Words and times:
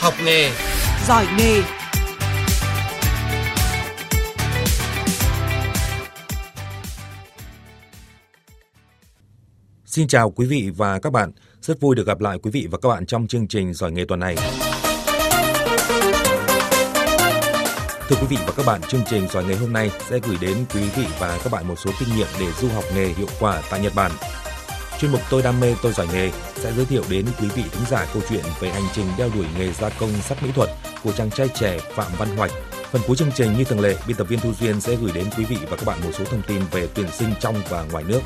Học 0.00 0.14
nghề, 0.24 0.50
giỏi 1.06 1.26
nghề. 1.38 1.62
Xin 9.86 10.08
chào 10.08 10.30
quý 10.30 10.46
vị 10.46 10.70
và 10.76 10.98
các 10.98 11.12
bạn. 11.12 11.32
Rất 11.62 11.80
vui 11.80 11.96
được 11.96 12.06
gặp 12.06 12.20
lại 12.20 12.38
quý 12.42 12.50
vị 12.50 12.68
và 12.70 12.78
các 12.82 12.88
bạn 12.88 13.06
trong 13.06 13.26
chương 13.26 13.48
trình 13.48 13.74
Giỏi 13.74 13.92
nghề 13.92 14.04
tuần 14.04 14.20
này. 14.20 14.36
Thưa 18.08 18.16
quý 18.20 18.26
vị 18.30 18.36
và 18.46 18.52
các 18.56 18.66
bạn, 18.66 18.80
chương 18.82 19.02
trình 19.10 19.28
Giỏi 19.28 19.44
nghề 19.44 19.54
hôm 19.54 19.72
nay 19.72 19.90
sẽ 20.10 20.18
gửi 20.18 20.36
đến 20.40 20.64
quý 20.74 20.80
vị 20.96 21.04
và 21.18 21.38
các 21.44 21.52
bạn 21.52 21.68
một 21.68 21.78
số 21.78 21.90
kinh 22.00 22.16
nghiệm 22.16 22.28
để 22.40 22.46
du 22.60 22.68
học 22.68 22.84
nghề 22.94 23.06
hiệu 23.06 23.28
quả 23.40 23.62
tại 23.70 23.80
Nhật 23.80 23.94
Bản. 23.94 24.10
Chuyên 25.00 25.12
mục 25.12 25.20
Tôi 25.30 25.42
đam 25.42 25.60
mê 25.60 25.74
tôi 25.82 25.92
giỏi 25.92 26.06
nghề 26.12 26.30
sẽ 26.54 26.72
giới 26.72 26.84
thiệu 26.84 27.02
đến 27.10 27.26
quý 27.40 27.48
vị 27.56 27.62
thính 27.72 27.84
giả 27.90 28.06
câu 28.12 28.22
chuyện 28.28 28.44
về 28.60 28.70
hành 28.70 28.82
trình 28.92 29.06
đeo 29.18 29.30
đuổi 29.34 29.46
nghề 29.58 29.72
gia 29.72 29.88
công 29.88 30.12
sắc 30.12 30.42
mỹ 30.42 30.50
thuật 30.54 30.68
của 31.04 31.12
chàng 31.12 31.30
trai 31.30 31.48
trẻ 31.48 31.78
Phạm 31.94 32.12
Văn 32.18 32.36
Hoạch. 32.36 32.50
Phần 32.90 33.02
cuối 33.06 33.16
chương 33.16 33.30
trình 33.34 33.52
như 33.58 33.64
thường 33.64 33.80
lệ, 33.80 33.96
biên 34.08 34.16
tập 34.16 34.24
viên 34.24 34.40
Thu 34.40 34.52
Duyên 34.52 34.80
sẽ 34.80 34.96
gửi 34.96 35.12
đến 35.14 35.26
quý 35.38 35.44
vị 35.44 35.56
và 35.70 35.76
các 35.76 35.86
bạn 35.86 36.00
một 36.04 36.10
số 36.12 36.24
thông 36.24 36.42
tin 36.48 36.62
về 36.70 36.88
tuyển 36.94 37.06
sinh 37.12 37.30
trong 37.40 37.54
và 37.68 37.84
ngoài 37.92 38.04
nước. 38.08 38.20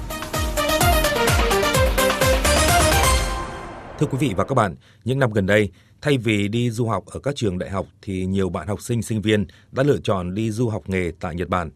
Thưa 3.98 4.06
quý 4.06 4.18
vị 4.20 4.34
và 4.36 4.44
các 4.44 4.54
bạn, 4.54 4.74
những 5.04 5.18
năm 5.18 5.32
gần 5.32 5.46
đây, 5.46 5.70
thay 6.00 6.18
vì 6.18 6.48
đi 6.48 6.70
du 6.70 6.86
học 6.86 7.06
ở 7.06 7.20
các 7.20 7.36
trường 7.36 7.58
đại 7.58 7.70
học 7.70 7.86
thì 8.02 8.26
nhiều 8.26 8.48
bạn 8.48 8.68
học 8.68 8.80
sinh 8.80 9.02
sinh 9.02 9.22
viên 9.22 9.46
đã 9.72 9.82
lựa 9.82 9.98
chọn 10.04 10.34
đi 10.34 10.50
du 10.50 10.68
học 10.68 10.82
nghề 10.86 11.10
tại 11.20 11.34
Nhật 11.34 11.48
Bản. 11.48 11.70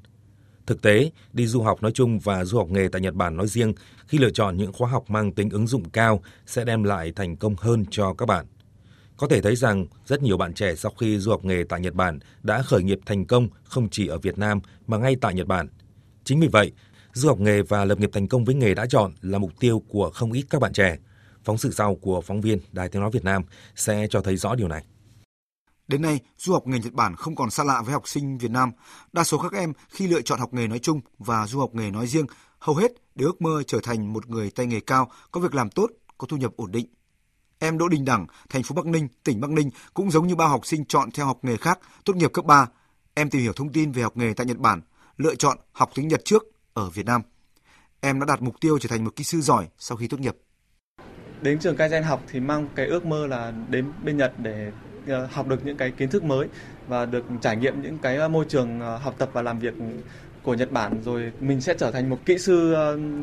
Thực 0.69 0.83
tế, 0.83 1.11
đi 1.33 1.47
du 1.47 1.63
học 1.63 1.83
nói 1.83 1.93
chung 1.95 2.19
và 2.19 2.45
du 2.45 2.59
học 2.59 2.69
nghề 2.71 2.89
tại 2.93 3.01
Nhật 3.01 3.15
Bản 3.15 3.37
nói 3.37 3.47
riêng, 3.47 3.73
khi 4.07 4.19
lựa 4.19 4.31
chọn 4.31 4.57
những 4.57 4.73
khóa 4.73 4.91
học 4.91 5.11
mang 5.11 5.33
tính 5.33 5.51
ứng 5.51 5.67
dụng 5.67 5.91
cao 5.91 6.23
sẽ 6.47 6.65
đem 6.65 6.85
lại 6.85 7.13
thành 7.17 7.37
công 7.37 7.57
hơn 7.59 7.85
cho 7.91 8.15
các 8.15 8.27
bạn. 8.27 8.47
Có 9.17 9.27
thể 9.27 9.41
thấy 9.41 9.57
rằng 9.57 9.87
rất 10.07 10.23
nhiều 10.23 10.37
bạn 10.37 10.55
trẻ 10.55 10.75
sau 10.75 10.93
khi 10.99 11.19
du 11.19 11.31
học 11.31 11.45
nghề 11.45 11.65
tại 11.69 11.81
Nhật 11.81 11.95
Bản 11.95 12.19
đã 12.43 12.63
khởi 12.63 12.83
nghiệp 12.83 12.99
thành 13.07 13.25
công 13.27 13.49
không 13.65 13.89
chỉ 13.91 14.07
ở 14.07 14.19
Việt 14.19 14.39
Nam 14.39 14.61
mà 14.87 14.99
ngay 14.99 15.17
tại 15.21 15.35
Nhật 15.35 15.47
Bản. 15.47 15.69
Chính 16.25 16.41
vì 16.41 16.49
vậy, 16.49 16.73
du 17.13 17.29
học 17.29 17.41
nghề 17.41 17.63
và 17.63 17.85
lập 17.85 18.01
nghiệp 18.01 18.11
thành 18.13 18.29
công 18.29 18.45
với 18.45 18.55
nghề 18.55 18.75
đã 18.75 18.87
chọn 18.87 19.13
là 19.23 19.39
mục 19.39 19.53
tiêu 19.61 19.83
của 19.89 20.11
không 20.11 20.33
ít 20.33 20.45
các 20.51 20.61
bạn 20.61 20.73
trẻ. 20.73 20.99
Phóng 21.45 21.59
sự 21.59 21.71
sau 21.71 21.95
của 21.95 22.21
phóng 22.21 22.41
viên 22.41 22.59
Đài 22.73 22.89
Tiếng 22.89 23.03
Nói 23.03 23.11
Việt 23.11 23.25
Nam 23.25 23.43
sẽ 23.77 24.07
cho 24.11 24.21
thấy 24.21 24.37
rõ 24.37 24.55
điều 24.55 24.69
này. 24.69 24.85
Đến 25.89 26.03
nay, 26.03 26.21
du 26.39 26.53
học 26.53 26.67
nghề 26.67 26.79
Nhật 26.79 26.93
Bản 26.93 27.17
không 27.17 27.37
còn 27.37 27.51
xa 27.51 27.65
lạ 27.65 27.83
với 27.83 27.93
học 27.93 28.09
sinh 28.09 28.39
Việt 28.39 28.51
Nam. 28.51 28.71
Đa 29.13 29.25
số 29.25 29.39
các 29.39 29.53
em 29.53 29.73
khi 29.89 30.07
lựa 30.07 30.23
chọn 30.23 30.41
học 30.41 30.55
nghề 30.55 30.67
nói 30.67 30.79
chung 30.79 31.01
và 31.19 31.47
du 31.47 31.61
học 31.61 31.75
nghề 31.75 31.91
nói 31.91 32.07
riêng, 32.07 32.27
hầu 32.59 32.77
hết 32.77 32.93
đều 33.15 33.29
ước 33.29 33.43
mơ 33.43 33.63
trở 33.67 33.81
thành 33.83 34.13
một 34.13 34.29
người 34.29 34.51
tay 34.51 34.67
nghề 34.67 34.81
cao, 34.81 35.11
có 35.31 35.41
việc 35.41 35.55
làm 35.55 35.71
tốt, 35.71 35.91
có 36.19 36.27
thu 36.27 36.37
nhập 36.37 36.53
ổn 36.57 36.71
định. 36.73 36.87
Em 37.59 37.79
Đỗ 37.79 37.89
Đình 37.89 38.05
Đẳng, 38.05 38.27
thành 38.49 38.63
phố 38.63 38.75
Bắc 38.75 38.87
Ninh, 38.87 39.09
tỉnh 39.25 39.41
Bắc 39.41 39.51
Ninh 39.51 39.71
cũng 39.95 40.11
giống 40.11 40.27
như 40.27 40.35
bao 40.35 40.49
học 40.49 40.67
sinh 40.67 40.85
chọn 40.85 41.11
theo 41.11 41.27
học 41.27 41.39
nghề 41.43 41.57
khác, 41.57 41.79
tốt 42.05 42.17
nghiệp 42.17 42.33
cấp 42.33 42.45
3. 42.45 42.67
Em 43.15 43.31
tìm 43.31 43.43
hiểu 43.43 43.53
thông 43.53 43.73
tin 43.73 43.93
về 43.93 44.03
học 44.03 44.17
nghề 44.17 44.35
tại 44.35 44.47
Nhật 44.47 44.59
Bản, 44.59 44.81
lựa 45.17 45.35
chọn 45.35 45.59
học 45.73 45.91
tiếng 45.95 46.09
Nhật 46.09 46.25
trước 46.25 46.43
ở 46.75 46.91
Việt 46.91 47.07
Nam. 47.07 47.23
Em 48.01 48.21
đã 48.21 48.27
đặt 48.27 48.43
mục 48.43 48.61
tiêu 48.61 48.79
trở 48.79 48.89
thành 48.89 49.05
một 49.05 49.17
kỹ 49.17 49.25
sư 49.25 49.41
giỏi 49.41 49.69
sau 49.79 49.97
khi 49.97 50.09
tốt 50.09 50.21
nghiệp 50.21 50.37
đến 51.43 51.59
trường 51.59 51.77
Kaizen 51.77 52.03
học 52.03 52.23
thì 52.29 52.41
mang 52.41 52.69
cái 52.75 52.87
ước 52.87 53.07
mơ 53.07 53.27
là 53.27 53.53
đến 53.69 53.93
bên 54.05 54.17
Nhật 54.17 54.33
để 54.39 54.73
Ờ, 55.09 55.29
học 55.33 55.49
được 55.49 55.67
những 55.67 55.77
cái 55.77 55.91
kiến 55.91 56.09
thức 56.09 56.25
mới 56.25 56.49
và 56.89 57.07
được 57.07 57.25
trải 57.41 57.57
nghiệm 57.57 57.83
những 57.83 57.99
cái 57.99 58.17
ờ, 58.17 58.29
môi 58.29 58.45
trường 58.49 58.81
ờ, 58.81 58.97
học 58.97 59.15
tập 59.19 59.31
và 59.33 59.43
làm 59.43 59.59
việc 59.59 59.75
của 60.43 60.55
Nhật 60.55 60.73
Bản 60.73 61.03
rồi 61.05 61.33
mình 61.41 61.61
sẽ 61.61 61.75
trở 61.79 61.91
thành 61.91 62.11
một 62.11 62.19
kỹ 62.27 62.39
sư 62.39 62.75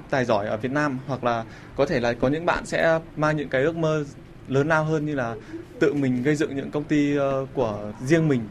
tài 0.09 0.25
giỏi 0.25 0.47
ở 0.47 0.57
Việt 0.57 0.71
Nam 0.71 0.99
hoặc 1.07 1.23
là 1.23 1.45
có 1.75 1.85
thể 1.85 1.99
là 1.99 2.13
có 2.13 2.27
những 2.27 2.45
bạn 2.45 2.65
sẽ 2.65 2.99
mang 3.15 3.37
những 3.37 3.49
cái 3.49 3.63
ước 3.63 3.75
mơ 3.75 4.05
lớn 4.47 4.67
lao 4.67 4.83
hơn 4.83 5.05
như 5.05 5.15
là 5.15 5.35
tự 5.79 5.93
mình 5.93 6.23
gây 6.23 6.35
dựng 6.35 6.55
những 6.55 6.71
công 6.71 6.83
ty 6.83 7.17
của 7.53 7.91
riêng 8.05 8.27
mình. 8.27 8.41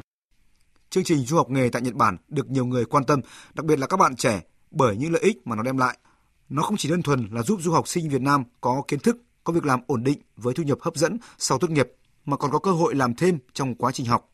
Chương 0.91 1.05
trình 1.05 1.19
du 1.19 1.37
học 1.37 1.51
nghề 1.51 1.69
tại 1.69 1.83
Nhật 1.83 1.95
Bản 1.95 2.17
được 2.29 2.51
nhiều 2.51 2.67
người 2.67 2.85
quan 2.85 3.05
tâm, 3.05 3.21
đặc 3.55 3.67
biệt 3.67 3.79
là 3.79 3.87
các 3.87 3.97
bạn 3.97 4.17
trẻ 4.17 4.41
bởi 4.71 4.97
những 4.97 5.13
lợi 5.13 5.23
ích 5.23 5.47
mà 5.47 5.57
nó 5.57 5.63
đem 5.63 5.79
lại. 5.79 5.99
Nó 6.49 6.63
không 6.63 6.77
chỉ 6.77 6.89
đơn 6.89 7.03
thuần 7.03 7.29
là 7.33 7.43
giúp 7.43 7.61
du 7.63 7.73
học 7.73 7.89
sinh 7.89 8.09
Việt 8.09 8.21
Nam 8.21 8.45
có 8.61 8.83
kiến 8.89 9.01
thức 9.01 9.17
có 9.45 9.53
việc 9.53 9.65
làm 9.65 9.81
ổn 9.87 10.05
định 10.05 10.19
với 10.37 10.55
thu 10.55 10.63
nhập 10.63 10.79
hấp 10.81 10.97
dẫn 10.97 11.19
sau 11.39 11.59
tốt 11.59 11.71
nghiệp 11.71 11.89
mà 12.25 12.37
còn 12.37 12.51
có 12.51 12.59
cơ 12.59 12.73
hội 12.73 12.95
làm 12.95 13.15
thêm 13.15 13.39
trong 13.53 13.75
quá 13.75 13.93
trình 13.93 14.07
học. 14.07 14.31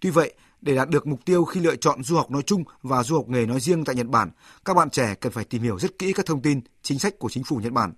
Tuy 0.00 0.10
vậy, 0.10 0.34
để 0.60 0.76
đạt 0.76 0.88
được 0.88 1.06
mục 1.06 1.24
tiêu 1.24 1.44
khi 1.44 1.60
lựa 1.60 1.76
chọn 1.76 2.02
du 2.02 2.16
học 2.16 2.30
nói 2.30 2.42
chung 2.42 2.64
và 2.82 3.02
du 3.02 3.16
học 3.16 3.28
nghề 3.28 3.46
nói 3.46 3.60
riêng 3.60 3.84
tại 3.84 3.94
Nhật 3.94 4.06
Bản, 4.06 4.30
các 4.64 4.74
bạn 4.74 4.90
trẻ 4.90 5.14
cần 5.14 5.32
phải 5.32 5.44
tìm 5.44 5.62
hiểu 5.62 5.78
rất 5.78 5.98
kỹ 5.98 6.12
các 6.12 6.26
thông 6.26 6.42
tin, 6.42 6.60
chính 6.82 6.98
sách 6.98 7.18
của 7.18 7.28
chính 7.28 7.44
phủ 7.44 7.56
Nhật 7.56 7.72
Bản. 7.72 7.92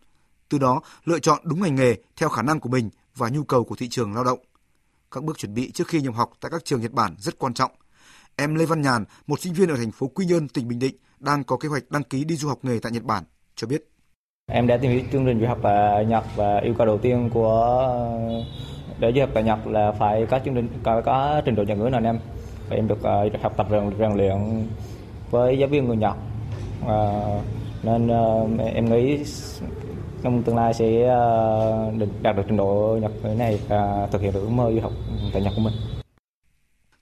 Từ 0.48 0.58
đó, 0.58 0.80
lựa 1.04 1.18
chọn 1.18 1.41
đúng 1.44 1.62
ngành 1.62 1.74
nghề 1.74 1.96
theo 2.16 2.28
khả 2.28 2.42
năng 2.42 2.60
của 2.60 2.68
mình 2.68 2.91
và 3.16 3.28
nhu 3.28 3.44
cầu 3.44 3.64
của 3.64 3.76
thị 3.76 3.88
trường 3.88 4.14
lao 4.14 4.24
động. 4.24 4.38
Các 5.10 5.24
bước 5.24 5.38
chuẩn 5.38 5.54
bị 5.54 5.70
trước 5.70 5.88
khi 5.88 6.00
nhập 6.00 6.14
học 6.14 6.32
tại 6.41 6.50
các 6.50 6.64
trường 6.64 6.80
Nhật 6.80 6.92
Bản 6.92 7.16
rất 7.18 7.38
quan 7.38 7.54
trọng. 7.54 7.70
Em 8.36 8.54
Lê 8.54 8.66
Văn 8.66 8.82
Nhàn, 8.82 9.04
một 9.26 9.41
sinh 9.41 9.54
viên 9.54 9.68
ở 9.68 9.76
thành 9.76 9.92
phố 9.92 10.08
Quy 10.08 10.26
Nhơn, 10.26 10.48
tỉnh 10.48 10.68
Bình 10.68 10.78
Định, 10.78 10.97
đang 11.18 11.44
có 11.44 11.56
kế 11.56 11.68
hoạch 11.68 11.91
đăng 11.91 12.04
ký 12.04 12.24
đi 12.24 12.36
du 12.36 12.48
học 12.48 12.58
nghề 12.62 12.78
tại 12.78 12.92
Nhật 12.92 13.02
Bản, 13.02 13.24
cho 13.56 13.66
biết. 13.66 13.89
Em 14.52 14.66
đã 14.66 14.76
tìm 14.76 14.90
hiểu 14.90 15.00
chương 15.12 15.26
trình 15.26 15.40
du 15.40 15.46
học 15.46 15.58
tại 15.62 16.04
Nhật 16.04 16.24
và 16.36 16.58
yêu 16.58 16.74
cầu 16.78 16.86
đầu 16.86 16.98
tiên 16.98 17.30
của 17.34 17.88
để 18.98 19.12
du 19.14 19.20
học 19.20 19.30
tại 19.34 19.42
Nhật 19.42 19.66
là 19.66 19.92
phải 19.92 20.26
có 20.30 20.40
chương 20.44 20.54
trình 20.54 20.68
có, 20.82 21.00
có 21.00 21.42
trình 21.44 21.54
độ 21.54 21.62
Nhật 21.62 21.78
ngữ 21.78 21.88
nào 21.88 22.00
em 22.04 22.18
và 22.68 22.76
em 22.76 22.88
được 22.88 22.98
uh, 22.98 23.42
học 23.42 23.54
tập 23.56 23.66
rèn, 23.70 23.90
rèn 23.98 24.12
luyện 24.16 24.66
với 25.30 25.58
giáo 25.58 25.68
viên 25.68 25.84
người 25.84 25.96
Nhật 25.96 26.16
uh, 26.84 27.44
nên 27.82 28.06
uh, 28.06 28.60
em 28.74 28.90
nghĩ 28.90 29.18
trong 30.22 30.42
tương 30.42 30.56
lai 30.56 30.74
sẽ 30.74 31.14
uh, 31.96 32.22
đạt 32.22 32.36
được 32.36 32.42
trình 32.48 32.56
độ 32.56 32.98
Nhật 33.02 33.12
ngữ 33.22 33.28
này 33.28 33.60
và 33.68 34.08
thực 34.12 34.20
hiện 34.20 34.32
được 34.32 34.40
ước 34.40 34.50
mơ 34.50 34.72
du 34.74 34.80
học 34.80 34.92
tại 35.32 35.42
Nhật 35.42 35.52
của 35.56 35.62
mình. 35.62 35.74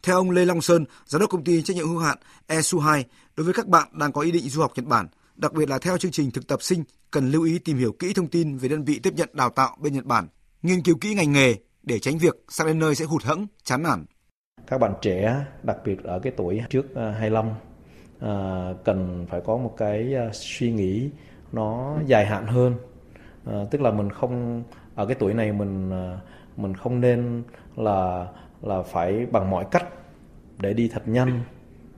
Theo 0.03 0.17
ông 0.17 0.31
Lê 0.31 0.45
Long 0.45 0.61
Sơn, 0.61 0.85
giám 1.07 1.21
đốc 1.21 1.31
công 1.31 1.45
ty 1.45 1.63
trách 1.63 1.77
nhiệm 1.77 1.89
hữu 1.89 1.99
hạn 1.99 2.19
ESU2, 2.49 3.03
đối 3.37 3.45
với 3.45 3.55
các 3.55 3.67
bạn 3.67 3.89
đang 3.93 4.13
có 4.13 4.21
ý 4.21 4.31
định 4.33 4.49
du 4.49 4.63
học 4.63 4.73
Nhật 4.77 4.87
Bản, 4.87 5.07
đặc 5.39 5.53
biệt 5.53 5.69
là 5.69 5.79
theo 5.79 5.99
chương 5.99 6.11
trình 6.11 6.31
thực 6.31 6.47
tập 6.47 6.63
sinh, 6.63 6.85
cần 7.11 7.31
lưu 7.31 7.43
ý 7.43 7.59
tìm 7.59 7.77
hiểu 7.77 7.93
kỹ 7.93 8.13
thông 8.13 8.29
tin 8.29 8.57
về 8.57 8.69
đơn 8.69 8.85
vị 8.85 9.01
tiếp 9.03 9.13
nhận 9.17 9.29
đào 9.33 9.51
tạo 9.51 9.77
bên 9.81 9.93
Nhật 9.93 10.05
Bản, 10.05 10.29
nghiên 10.63 10.83
cứu 10.83 10.97
kỹ 11.01 11.15
ngành 11.15 11.33
nghề 11.33 11.55
để 11.83 11.99
tránh 11.99 12.19
việc 12.19 12.37
sang 12.49 12.67
đến 12.67 12.79
nơi 12.79 12.95
sẽ 12.95 13.05
hụt 13.05 13.23
hẫng, 13.23 13.47
chán 13.65 13.83
nản. 13.83 14.05
Các 14.67 14.79
bạn 14.79 14.95
trẻ, 15.03 15.45
đặc 15.63 15.77
biệt 15.85 16.05
ở 16.05 16.19
cái 16.19 16.33
tuổi 16.37 16.63
trước 16.71 16.95
à, 16.95 17.15
25, 17.19 17.49
à, 18.21 18.75
cần 18.85 19.27
phải 19.31 19.41
có 19.41 19.57
một 19.57 19.75
cái 19.77 20.15
à, 20.15 20.31
suy 20.33 20.73
nghĩ 20.73 21.11
nó 21.53 21.97
dài 22.07 22.27
hạn 22.27 22.47
hơn. 22.47 22.75
Tức 23.71 23.81
là 23.81 23.91
mình 23.91 24.11
không 24.11 24.63
ở 24.95 25.07
cái 25.07 25.17
tuổi 25.19 25.35
này 25.35 25.53
mình 25.53 25.91
mình 26.57 26.75
không 26.75 27.01
nên 27.01 27.43
là 27.77 28.27
là 28.63 28.83
phải 28.83 29.27
bằng 29.27 29.51
mọi 29.51 29.65
cách 29.71 29.85
để 30.59 30.75
đi 30.75 30.89
thật 30.89 31.09
nhanh 31.09 31.43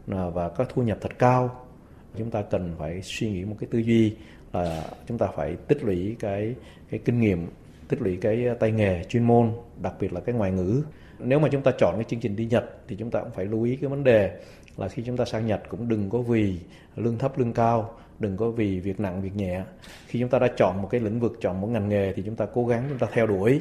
và 0.07 0.49
có 0.49 0.65
thu 0.75 0.83
nhập 0.83 0.99
thật 1.01 1.19
cao 1.19 1.70
chúng 2.19 2.31
ta 2.31 2.43
cần 2.43 2.75
phải 2.79 3.03
suy 3.03 3.31
nghĩ 3.31 3.45
một 3.45 3.57
cái 3.61 3.69
tư 3.71 3.79
duy 3.79 4.17
là 4.53 4.85
chúng 5.09 5.19
ta 5.19 5.27
phải 5.37 5.57
tích 5.69 5.85
lũy 5.85 6.17
cái 6.19 6.55
cái 6.91 7.01
kinh 7.05 7.21
nghiệm 7.21 7.47
tích 7.89 8.03
lũy 8.03 8.19
cái 8.21 8.47
ờ, 8.47 8.55
tay 8.55 8.73
nghề 8.73 9.05
chuyên 9.05 9.23
môn 9.23 9.53
đặc 9.83 9.95
biệt 10.01 10.13
là 10.13 10.21
cái 10.21 10.35
ngoại 10.35 10.51
ngữ. 10.51 10.83
Nếu 11.19 11.39
mà 11.39 11.49
chúng 11.53 11.63
ta 11.63 11.71
chọn 11.79 11.95
cái 11.95 12.05
chương 12.05 12.21
trình 12.21 12.37
đi 12.37 12.47
Nhật 12.47 12.65
thì 12.89 12.97
chúng 12.97 13.11
ta 13.11 13.21
cũng 13.21 13.31
phải 13.31 13.45
lưu 13.45 13.63
ý 13.63 13.77
cái 13.77 13.91
vấn 13.91 14.05
đề 14.05 14.41
là 14.77 14.89
khi 14.89 15.03
chúng 15.07 15.17
ta 15.17 15.25
sang 15.25 15.47
Nhật 15.47 15.63
cũng 15.69 15.89
đừng 15.89 16.11
có 16.11 16.19
vì 16.19 16.59
lương 16.97 17.19
thấp 17.19 17.39
lương 17.39 17.53
cao 17.53 17.95
đừng 18.19 18.37
có 18.37 18.51
vì 18.51 18.81
việc 18.81 19.01
nặng 19.01 19.23
việc 19.23 19.37
nhẹ. 19.37 19.63
Khi 20.07 20.21
chúng 20.21 20.29
ta 20.29 20.39
đã 20.39 20.49
chọn 20.57 20.83
một 20.83 20.89
cái 20.91 21.01
lĩnh 21.01 21.21
vực 21.21 21.39
chọn 21.41 21.61
một 21.61 21.67
ngành 21.67 21.89
nghề 21.89 22.13
thì 22.13 22.23
chúng 22.27 22.37
ta 22.37 22.47
cố 22.55 22.67
gắng 22.67 22.85
chúng 22.89 22.99
ta 22.99 23.07
theo 23.13 23.27
đuổi 23.27 23.61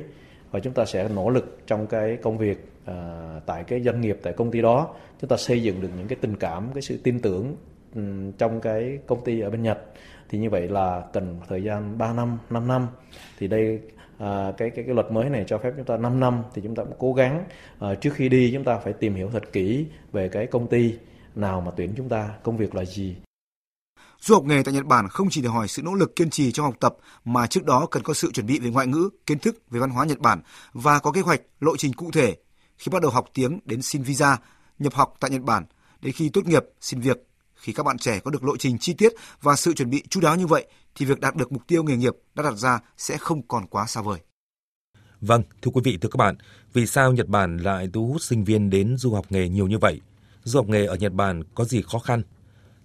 và 0.52 0.60
chúng 0.60 0.74
ta 0.74 0.86
sẽ 0.86 1.10
nỗ 1.16 1.30
lực 1.30 1.60
trong 1.68 1.88
cái 1.88 2.18
công 2.22 2.38
việc 2.38 2.72
à, 2.86 2.96
tại 3.46 3.64
cái 3.64 3.82
doanh 3.82 4.02
nghiệp 4.02 4.20
tại 4.24 4.34
công 4.34 4.52
ty 4.52 4.62
đó. 4.62 4.96
Chúng 5.22 5.30
ta 5.30 5.38
xây 5.38 5.64
dựng 5.64 5.82
được 5.82 5.90
những 5.98 6.08
cái 6.08 6.18
tình 6.22 6.36
cảm 6.36 6.70
cái 6.74 6.82
sự 6.82 7.00
tin 7.04 7.20
tưởng 7.20 7.56
Ừ, 7.96 8.02
trong 8.38 8.62
cái 8.62 9.00
công 9.08 9.24
ty 9.24 9.40
ở 9.40 9.50
bên 9.50 9.64
Nhật. 9.64 9.80
Thì 10.30 10.40
như 10.40 10.50
vậy 10.50 10.70
là 10.70 11.04
cần 11.14 11.40
thời 11.50 11.64
gian 11.64 11.98
3 11.98 12.14
năm, 12.14 12.38
5 12.50 12.68
năm. 12.68 12.88
Thì 13.40 13.48
đây 13.48 13.80
à, 14.18 14.52
cái 14.58 14.70
cái 14.70 14.86
cái 14.86 14.96
luật 14.96 15.12
mới 15.12 15.30
này 15.30 15.46
cho 15.48 15.58
phép 15.58 15.72
chúng 15.76 15.86
ta 15.86 15.98
5 15.98 16.20
năm. 16.20 16.44
Thì 16.54 16.62
chúng 16.62 16.76
ta 16.76 16.84
cũng 16.84 16.96
cố 17.00 17.14
gắng 17.14 17.44
à, 17.80 17.96
trước 17.96 18.14
khi 18.14 18.30
đi 18.30 18.52
chúng 18.54 18.64
ta 18.64 18.78
phải 18.84 18.94
tìm 18.94 19.16
hiểu 19.16 19.30
thật 19.34 19.44
kỹ 19.54 19.86
về 20.12 20.30
cái 20.30 20.48
công 20.48 20.68
ty 20.68 20.94
nào 21.36 21.62
mà 21.62 21.72
tuyển 21.78 21.94
chúng 21.98 22.10
ta, 22.10 22.30
công 22.44 22.58
việc 22.58 22.76
là 22.76 22.86
gì. 22.86 23.16
Du 24.20 24.34
học 24.34 24.44
nghề 24.44 24.64
tại 24.64 24.74
Nhật 24.74 24.86
Bản 24.86 25.08
không 25.10 25.28
chỉ 25.30 25.42
đòi 25.42 25.54
hỏi 25.54 25.68
sự 25.68 25.82
nỗ 25.82 25.94
lực 25.94 26.16
kiên 26.16 26.30
trì 26.30 26.52
trong 26.52 26.66
học 26.66 26.76
tập 26.80 26.98
mà 27.26 27.48
trước 27.48 27.66
đó 27.66 27.88
cần 27.92 28.04
có 28.04 28.14
sự 28.14 28.32
chuẩn 28.32 28.46
bị 28.46 28.60
về 28.60 28.70
ngoại 28.70 28.88
ngữ, 28.88 29.10
kiến 29.26 29.40
thức 29.40 29.56
về 29.70 29.80
văn 29.80 29.90
hóa 29.90 30.06
Nhật 30.06 30.20
Bản 30.20 30.42
và 30.74 31.00
có 31.00 31.12
kế 31.12 31.22
hoạch, 31.22 31.42
lộ 31.60 31.78
trình 31.78 31.94
cụ 31.94 32.12
thể. 32.14 32.36
Khi 32.78 32.90
bắt 32.92 33.02
đầu 33.02 33.12
học 33.12 33.26
tiếng 33.34 33.60
đến 33.66 33.82
xin 33.82 34.02
visa, 34.02 34.38
nhập 34.80 34.94
học 34.94 35.16
tại 35.20 35.32
Nhật 35.32 35.42
Bản, 35.42 35.66
đến 36.02 36.14
khi 36.14 36.30
tốt 36.30 36.46
nghiệp, 36.46 36.64
xin 36.82 37.00
việc 37.00 37.29
khi 37.60 37.74
các 37.74 37.84
bạn 37.84 37.98
trẻ 37.98 38.20
có 38.20 38.32
được 38.32 38.44
lộ 38.44 38.58
trình 38.58 38.78
chi 38.78 38.94
tiết 38.94 39.14
và 39.42 39.56
sự 39.56 39.74
chuẩn 39.74 39.90
bị 39.90 40.04
chú 40.10 40.22
đáo 40.22 40.36
như 40.36 40.48
vậy 40.48 40.68
thì 40.96 41.06
việc 41.06 41.20
đạt 41.20 41.36
được 41.36 41.52
mục 41.52 41.68
tiêu 41.68 41.84
nghề 41.84 41.98
nghiệp 41.98 42.14
đã 42.36 42.44
đặt 42.44 42.56
ra 42.56 42.80
sẽ 42.98 43.18
không 43.18 43.48
còn 43.48 43.68
quá 43.68 43.86
xa 43.86 44.02
vời. 44.02 44.20
Vâng, 45.22 45.44
thưa 45.62 45.72
quý 45.72 45.82
vị, 45.84 45.98
thưa 46.02 46.10
các 46.10 46.18
bạn, 46.18 46.36
vì 46.74 46.86
sao 46.86 47.14
Nhật 47.14 47.28
Bản 47.28 47.58
lại 47.58 47.90
thu 47.94 48.08
hút 48.08 48.22
sinh 48.22 48.44
viên 48.44 48.70
đến 48.70 48.98
du 48.98 49.14
học 49.14 49.26
nghề 49.30 49.50
nhiều 49.50 49.68
như 49.68 49.78
vậy? 49.78 50.02
Du 50.44 50.60
học 50.60 50.70
nghề 50.70 50.86
ở 50.86 50.96
Nhật 50.96 51.14
Bản 51.14 51.44
có 51.56 51.66
gì 51.66 51.82
khó 51.82 52.00
khăn? 52.00 52.22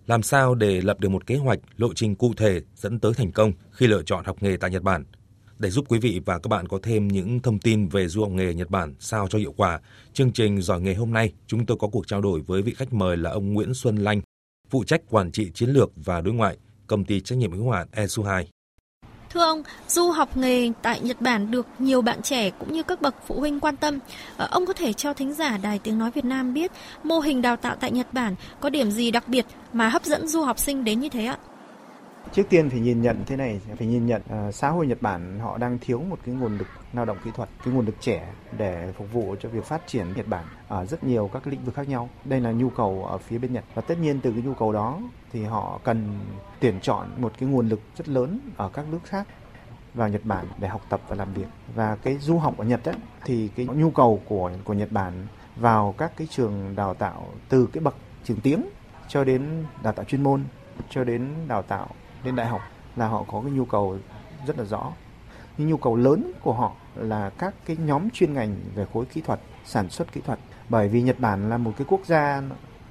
Làm 0.06 0.22
sao 0.22 0.54
để 0.54 0.80
lập 0.80 1.00
được 1.00 1.08
một 1.08 1.26
kế 1.26 1.36
hoạch, 1.36 1.58
lộ 1.76 1.94
trình 1.94 2.14
cụ 2.14 2.34
thể 2.36 2.60
dẫn 2.76 3.00
tới 3.00 3.12
thành 3.14 3.32
công 3.32 3.52
khi 3.72 3.86
lựa 3.86 4.02
chọn 4.02 4.24
học 4.24 4.36
nghề 4.40 4.56
tại 4.56 4.70
Nhật 4.70 4.82
Bản? 4.82 5.04
Để 5.58 5.70
giúp 5.70 5.84
quý 5.88 5.98
vị 5.98 6.20
và 6.26 6.38
các 6.38 6.48
bạn 6.48 6.68
có 6.68 6.78
thêm 6.82 7.08
những 7.08 7.40
thông 7.40 7.58
tin 7.58 7.88
về 7.88 8.08
du 8.08 8.22
học 8.22 8.30
nghề 8.30 8.54
Nhật 8.54 8.70
Bản 8.70 8.94
sao 9.00 9.28
cho 9.28 9.38
hiệu 9.38 9.54
quả, 9.56 9.80
chương 10.12 10.32
trình 10.32 10.62
Giỏi 10.62 10.80
nghề 10.80 10.94
hôm 10.94 11.12
nay 11.12 11.32
chúng 11.46 11.66
tôi 11.66 11.76
có 11.80 11.88
cuộc 11.88 12.06
trao 12.06 12.20
đổi 12.20 12.40
với 12.40 12.62
vị 12.62 12.74
khách 12.74 12.92
mời 12.92 13.16
là 13.16 13.30
ông 13.30 13.52
Nguyễn 13.52 13.74
Xuân 13.74 13.96
Lanh, 13.96 14.20
phụ 14.70 14.84
trách 14.84 15.00
quản 15.10 15.32
trị 15.32 15.50
chiến 15.54 15.70
lược 15.70 15.92
và 15.96 16.20
đối 16.20 16.34
ngoại, 16.34 16.56
công 16.86 17.04
ty 17.04 17.20
trách 17.20 17.38
nhiệm 17.38 17.52
hữu 17.52 17.70
hạn 17.70 17.86
Esu2. 17.92 18.44
Thưa 19.30 19.40
ông, 19.40 19.62
du 19.88 20.10
học 20.10 20.36
nghề 20.36 20.70
tại 20.82 21.00
Nhật 21.00 21.20
Bản 21.20 21.50
được 21.50 21.66
nhiều 21.78 22.02
bạn 22.02 22.22
trẻ 22.22 22.50
cũng 22.50 22.72
như 22.72 22.82
các 22.82 23.02
bậc 23.02 23.14
phụ 23.26 23.40
huynh 23.40 23.60
quan 23.60 23.76
tâm. 23.76 23.98
Ờ, 24.36 24.48
ông 24.50 24.66
có 24.66 24.72
thể 24.72 24.92
cho 24.92 25.14
thính 25.14 25.34
giả 25.34 25.58
Đài 25.58 25.78
Tiếng 25.78 25.98
Nói 25.98 26.10
Việt 26.10 26.24
Nam 26.24 26.54
biết 26.54 26.72
mô 27.04 27.20
hình 27.20 27.42
đào 27.42 27.56
tạo 27.56 27.76
tại 27.80 27.90
Nhật 27.92 28.12
Bản 28.12 28.34
có 28.60 28.70
điểm 28.70 28.90
gì 28.90 29.10
đặc 29.10 29.28
biệt 29.28 29.46
mà 29.72 29.88
hấp 29.88 30.04
dẫn 30.04 30.28
du 30.28 30.42
học 30.42 30.58
sinh 30.58 30.84
đến 30.84 31.00
như 31.00 31.08
thế 31.08 31.24
ạ? 31.24 31.38
Trước 32.32 32.48
tiên 32.48 32.70
phải 32.70 32.80
nhìn 32.80 33.02
nhận 33.02 33.24
thế 33.26 33.36
này, 33.36 33.60
phải 33.78 33.86
nhìn 33.86 34.06
nhận 34.06 34.22
uh, 34.48 34.54
xã 34.54 34.70
hội 34.70 34.86
Nhật 34.86 35.02
Bản 35.02 35.38
họ 35.40 35.58
đang 35.58 35.78
thiếu 35.80 36.00
một 36.00 36.18
cái 36.26 36.34
nguồn 36.34 36.58
lực 36.58 36.66
lao 36.92 37.04
động 37.04 37.16
kỹ 37.24 37.30
thuật, 37.34 37.48
cái 37.64 37.74
nguồn 37.74 37.86
lực 37.86 37.94
trẻ 38.00 38.32
để 38.58 38.92
phục 38.98 39.12
vụ 39.12 39.36
cho 39.40 39.48
việc 39.48 39.64
phát 39.64 39.82
triển 39.86 40.06
Nhật 40.16 40.28
Bản 40.28 40.44
ở 40.68 40.86
rất 40.86 41.04
nhiều 41.04 41.30
các 41.32 41.46
lĩnh 41.46 41.64
vực 41.64 41.74
khác 41.74 41.88
nhau. 41.88 42.08
Đây 42.24 42.40
là 42.40 42.52
nhu 42.52 42.70
cầu 42.70 43.04
ở 43.04 43.18
phía 43.18 43.38
bên 43.38 43.52
Nhật 43.52 43.64
và 43.74 43.82
tất 43.82 43.98
nhiên 43.98 44.20
từ 44.20 44.32
cái 44.32 44.42
nhu 44.42 44.54
cầu 44.54 44.72
đó 44.72 45.00
thì 45.32 45.44
họ 45.44 45.80
cần 45.84 46.18
tuyển 46.60 46.80
chọn 46.80 47.08
một 47.18 47.32
cái 47.38 47.48
nguồn 47.48 47.68
lực 47.68 47.80
rất 47.96 48.08
lớn 48.08 48.40
ở 48.56 48.68
các 48.68 48.84
nước 48.90 49.00
khác 49.04 49.28
vào 49.94 50.08
Nhật 50.08 50.24
Bản 50.24 50.46
để 50.58 50.68
học 50.68 50.82
tập 50.88 51.00
và 51.08 51.16
làm 51.16 51.34
việc. 51.34 51.46
Và 51.74 51.96
cái 51.96 52.18
du 52.18 52.38
học 52.38 52.58
ở 52.58 52.64
Nhật 52.64 52.84
ấy, 52.84 52.96
thì 53.24 53.48
cái 53.48 53.66
nhu 53.66 53.90
cầu 53.90 54.20
của 54.24 54.50
của 54.64 54.74
Nhật 54.74 54.92
Bản 54.92 55.26
vào 55.56 55.94
các 55.98 56.12
cái 56.16 56.26
trường 56.30 56.76
đào 56.76 56.94
tạo 56.94 57.28
từ 57.48 57.68
cái 57.72 57.82
bậc 57.82 57.96
trường 58.24 58.40
tiếng 58.40 58.62
cho 59.08 59.24
đến 59.24 59.64
đào 59.82 59.92
tạo 59.92 60.04
chuyên 60.04 60.22
môn 60.22 60.44
cho 60.90 61.04
đến 61.04 61.28
đào 61.48 61.62
tạo 61.62 61.88
lên 62.24 62.36
đại 62.36 62.46
học 62.46 62.60
là 62.96 63.08
họ 63.08 63.24
có 63.32 63.40
cái 63.40 63.50
nhu 63.50 63.64
cầu 63.64 63.98
rất 64.46 64.58
là 64.58 64.64
rõ. 64.64 64.92
Nhưng 65.58 65.68
nhu 65.68 65.76
cầu 65.76 65.96
lớn 65.96 66.32
của 66.42 66.52
họ 66.52 66.72
là 66.94 67.30
các 67.38 67.54
cái 67.66 67.76
nhóm 67.76 68.10
chuyên 68.10 68.34
ngành 68.34 68.56
về 68.74 68.86
khối 68.92 69.04
kỹ 69.04 69.20
thuật, 69.20 69.40
sản 69.64 69.90
xuất 69.90 70.12
kỹ 70.12 70.20
thuật. 70.20 70.38
Bởi 70.68 70.88
vì 70.88 71.02
Nhật 71.02 71.20
Bản 71.20 71.50
là 71.50 71.58
một 71.58 71.72
cái 71.76 71.86
quốc 71.90 72.00
gia 72.06 72.42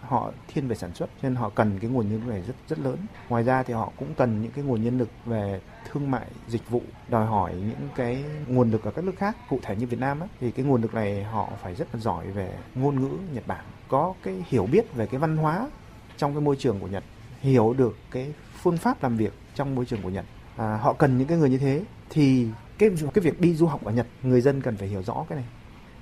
họ 0.02 0.32
thiên 0.48 0.68
về 0.68 0.76
sản 0.76 0.94
xuất 0.94 1.10
nên 1.22 1.36
họ 1.36 1.50
cần 1.50 1.80
cái 1.80 1.90
nguồn 1.90 2.10
nhân 2.10 2.22
lực 2.22 2.30
này 2.30 2.42
rất 2.42 2.54
rất 2.68 2.80
lớn. 2.80 2.98
Ngoài 3.30 3.44
ra 3.44 3.64
thì 3.64 3.74
họ 3.74 3.92
cũng 3.98 4.14
cần 4.14 4.42
những 4.42 4.52
cái 4.52 4.64
nguồn 4.64 4.84
nhân 4.84 4.98
lực 4.98 5.10
về 5.26 5.62
thương 5.90 6.12
mại 6.12 6.28
dịch 6.48 6.70
vụ 6.70 6.82
đòi 7.10 7.26
hỏi 7.26 7.54
những 7.54 7.90
cái 7.96 8.24
nguồn 8.48 8.72
lực 8.72 8.84
ở 8.84 8.92
các 8.92 9.06
nước 9.06 9.16
khác 9.18 9.38
cụ 9.50 9.60
thể 9.64 9.76
như 9.76 9.88
Việt 9.88 10.00
Nam 10.00 10.20
á, 10.20 10.28
thì 10.40 10.52
cái 10.52 10.66
nguồn 10.66 10.82
lực 10.82 10.94
này 10.94 11.24
họ 11.24 11.50
phải 11.62 11.76
rất 11.76 11.88
là 11.94 12.00
giỏi 12.00 12.28
về 12.28 12.54
ngôn 12.76 13.02
ngữ 13.02 13.10
Nhật 13.34 13.48
Bản 13.48 13.66
có 13.88 14.14
cái 14.24 14.44
hiểu 14.48 14.68
biết 14.72 14.94
về 14.96 15.08
cái 15.08 15.20
văn 15.20 15.38
hóa 15.38 15.70
trong 16.18 16.34
cái 16.34 16.42
môi 16.42 16.56
trường 16.56 16.80
của 16.80 16.88
Nhật 16.88 17.04
hiểu 17.44 17.74
được 17.78 17.98
cái 18.12 18.34
phương 18.62 18.78
pháp 18.78 19.04
làm 19.04 19.18
việc 19.18 19.34
trong 19.56 19.76
môi 19.76 19.86
trường 19.86 20.02
của 20.02 20.10
Nhật. 20.10 20.26
À, 20.58 20.80
họ 20.82 20.94
cần 20.94 21.18
những 21.18 21.28
cái 21.28 21.38
người 21.38 21.50
như 21.50 21.58
thế 21.58 21.82
thì 22.10 22.48
cái 22.78 22.90
cái 23.14 23.24
việc 23.24 23.42
đi 23.42 23.56
du 23.56 23.66
học 23.66 23.86
ở 23.86 23.92
Nhật 23.92 24.08
người 24.24 24.42
dân 24.42 24.62
cần 24.62 24.78
phải 24.78 24.88
hiểu 24.88 25.04
rõ 25.04 25.26
cái 25.30 25.36
này 25.36 25.46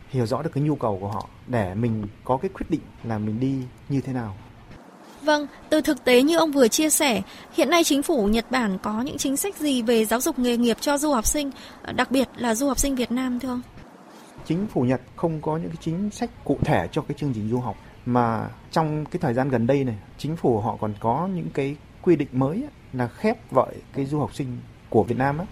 hiểu 0.09 0.25
rõ 0.25 0.41
được 0.41 0.49
cái 0.53 0.63
nhu 0.63 0.75
cầu 0.75 0.97
của 1.01 1.07
họ 1.07 1.27
để 1.47 1.75
mình 1.75 2.07
có 2.23 2.37
cái 2.37 2.49
quyết 2.53 2.65
định 2.69 2.81
là 3.03 3.17
mình 3.17 3.39
đi 3.39 3.55
như 3.89 4.01
thế 4.01 4.13
nào. 4.13 4.35
Vâng, 5.21 5.47
từ 5.69 5.81
thực 5.81 6.03
tế 6.03 6.21
như 6.21 6.37
ông 6.37 6.51
vừa 6.51 6.67
chia 6.67 6.89
sẻ, 6.89 7.21
hiện 7.53 7.69
nay 7.69 7.83
chính 7.83 8.03
phủ 8.03 8.25
Nhật 8.25 8.51
Bản 8.51 8.77
có 8.83 9.01
những 9.01 9.17
chính 9.17 9.37
sách 9.37 9.55
gì 9.57 9.81
về 9.81 10.05
giáo 10.05 10.21
dục 10.21 10.39
nghề 10.39 10.57
nghiệp 10.57 10.77
cho 10.79 10.97
du 10.97 11.11
học 11.11 11.25
sinh, 11.25 11.51
đặc 11.95 12.11
biệt 12.11 12.27
là 12.37 12.55
du 12.55 12.67
học 12.67 12.79
sinh 12.79 12.95
Việt 12.95 13.11
Nam 13.11 13.39
thưa 13.39 13.49
ông? 13.49 13.61
Chính 14.45 14.67
phủ 14.67 14.81
Nhật 14.81 15.01
không 15.15 15.41
có 15.41 15.57
những 15.57 15.69
cái 15.69 15.77
chính 15.81 16.09
sách 16.09 16.29
cụ 16.43 16.57
thể 16.63 16.87
cho 16.91 17.01
cái 17.01 17.17
chương 17.19 17.33
trình 17.33 17.49
du 17.49 17.59
học 17.59 17.75
mà 18.05 18.49
trong 18.71 19.05
cái 19.05 19.19
thời 19.19 19.33
gian 19.33 19.49
gần 19.49 19.67
đây 19.67 19.83
này, 19.83 19.97
chính 20.17 20.35
phủ 20.35 20.59
họ 20.59 20.77
còn 20.81 20.93
có 20.99 21.29
những 21.35 21.49
cái 21.53 21.75
quy 22.01 22.15
định 22.15 22.27
mới 22.31 22.67
là 22.93 23.07
khép 23.07 23.51
vợi 23.51 23.75
cái 23.93 24.05
du 24.05 24.19
học 24.19 24.35
sinh 24.35 24.57
của 24.89 25.03
Việt 25.03 25.17
Nam 25.17 25.37
á. 25.37 25.45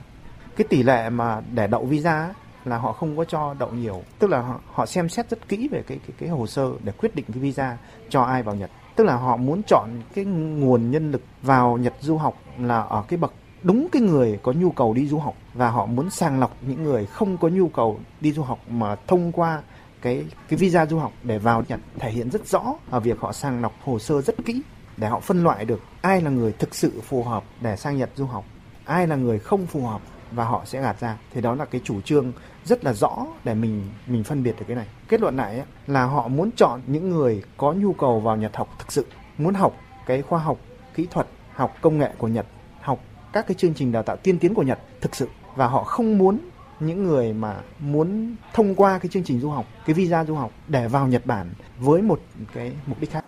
Cái 0.55 0.67
tỷ 0.69 0.83
lệ 0.83 1.09
mà 1.09 1.41
để 1.53 1.67
đậu 1.67 1.85
visa 1.85 2.33
là 2.65 2.77
họ 2.77 2.93
không 2.93 3.17
có 3.17 3.23
cho 3.25 3.55
đậu 3.59 3.71
nhiều, 3.71 4.03
tức 4.19 4.29
là 4.29 4.41
họ, 4.41 4.59
họ 4.73 4.85
xem 4.85 5.09
xét 5.09 5.29
rất 5.29 5.47
kỹ 5.47 5.67
về 5.71 5.83
cái 5.87 5.99
cái 6.07 6.15
cái 6.19 6.29
hồ 6.29 6.47
sơ 6.47 6.71
để 6.83 6.91
quyết 6.91 7.15
định 7.15 7.25
cái 7.33 7.39
visa 7.39 7.77
cho 8.09 8.21
ai 8.21 8.43
vào 8.43 8.55
Nhật. 8.55 8.69
Tức 8.95 9.03
là 9.03 9.15
họ 9.15 9.37
muốn 9.37 9.61
chọn 9.67 9.89
cái 10.13 10.25
nguồn 10.25 10.91
nhân 10.91 11.11
lực 11.11 11.21
vào 11.41 11.77
Nhật 11.77 11.93
du 11.99 12.17
học 12.17 12.35
là 12.57 12.81
ở 12.81 13.03
cái 13.07 13.17
bậc 13.17 13.33
đúng 13.63 13.87
cái 13.91 14.01
người 14.01 14.39
có 14.43 14.51
nhu 14.51 14.71
cầu 14.71 14.93
đi 14.93 15.07
du 15.07 15.19
học 15.19 15.35
và 15.53 15.69
họ 15.69 15.85
muốn 15.85 16.09
sàng 16.09 16.39
lọc 16.39 16.55
những 16.61 16.83
người 16.83 17.05
không 17.05 17.37
có 17.37 17.47
nhu 17.47 17.67
cầu 17.67 17.99
đi 18.21 18.31
du 18.31 18.43
học 18.43 18.59
mà 18.69 18.95
thông 19.07 19.31
qua 19.31 19.61
cái 20.01 20.25
cái 20.49 20.57
visa 20.57 20.85
du 20.85 20.97
học 20.97 21.11
để 21.23 21.37
vào 21.37 21.63
Nhật 21.67 21.79
thể 21.99 22.11
hiện 22.11 22.29
rất 22.29 22.47
rõ 22.47 22.75
ở 22.89 22.99
việc 22.99 23.19
họ 23.19 23.33
sàng 23.33 23.61
lọc 23.61 23.73
hồ 23.83 23.99
sơ 23.99 24.21
rất 24.21 24.35
kỹ 24.45 24.61
để 24.97 25.07
họ 25.07 25.19
phân 25.19 25.43
loại 25.43 25.65
được 25.65 25.81
ai 26.01 26.21
là 26.21 26.29
người 26.29 26.51
thực 26.51 26.75
sự 26.75 27.01
phù 27.01 27.23
hợp 27.23 27.43
để 27.61 27.75
sang 27.75 27.97
Nhật 27.97 28.09
du 28.15 28.25
học, 28.25 28.45
ai 28.85 29.07
là 29.07 29.15
người 29.15 29.39
không 29.39 29.65
phù 29.65 29.85
hợp 29.85 30.01
và 30.31 30.45
họ 30.45 30.61
sẽ 30.65 30.81
gạt 30.81 30.99
ra. 30.99 31.17
Thì 31.33 31.41
đó 31.41 31.55
là 31.55 31.65
cái 31.65 31.81
chủ 31.83 32.01
trương 32.01 32.31
rất 32.65 32.85
là 32.85 32.93
rõ 32.93 33.27
để 33.43 33.53
mình 33.53 33.89
mình 34.07 34.23
phân 34.23 34.43
biệt 34.43 34.55
được 34.59 34.65
cái 34.67 34.75
này. 34.75 34.87
Kết 35.07 35.21
luận 35.21 35.37
lại 35.37 35.55
ấy, 35.55 35.65
là 35.87 36.05
họ 36.05 36.27
muốn 36.27 36.51
chọn 36.51 36.81
những 36.87 37.09
người 37.09 37.43
có 37.57 37.73
nhu 37.73 37.93
cầu 37.93 38.19
vào 38.19 38.35
Nhật 38.37 38.55
học 38.55 38.75
thực 38.79 38.91
sự, 38.91 39.05
muốn 39.37 39.53
học 39.53 39.77
cái 40.05 40.21
khoa 40.21 40.39
học, 40.39 40.57
kỹ 40.95 41.07
thuật, 41.11 41.27
học 41.53 41.75
công 41.81 41.97
nghệ 41.97 42.09
của 42.17 42.27
Nhật, 42.27 42.45
học 42.81 42.99
các 43.33 43.47
cái 43.47 43.55
chương 43.55 43.73
trình 43.73 43.91
đào 43.91 44.03
tạo 44.03 44.15
tiên 44.15 44.39
tiến 44.39 44.53
của 44.53 44.63
Nhật 44.63 44.79
thực 45.01 45.15
sự 45.15 45.27
và 45.55 45.67
họ 45.67 45.83
không 45.83 46.17
muốn 46.17 46.39
những 46.79 47.03
người 47.03 47.33
mà 47.33 47.55
muốn 47.79 48.35
thông 48.53 48.75
qua 48.75 48.99
cái 48.99 49.09
chương 49.09 49.23
trình 49.23 49.39
du 49.39 49.49
học, 49.49 49.65
cái 49.85 49.93
visa 49.93 50.25
du 50.25 50.35
học 50.35 50.51
để 50.67 50.87
vào 50.87 51.07
Nhật 51.07 51.25
Bản 51.25 51.53
với 51.79 52.01
một 52.01 52.21
cái 52.53 52.71
mục 52.85 52.99
đích 52.99 53.11
khác. 53.11 53.25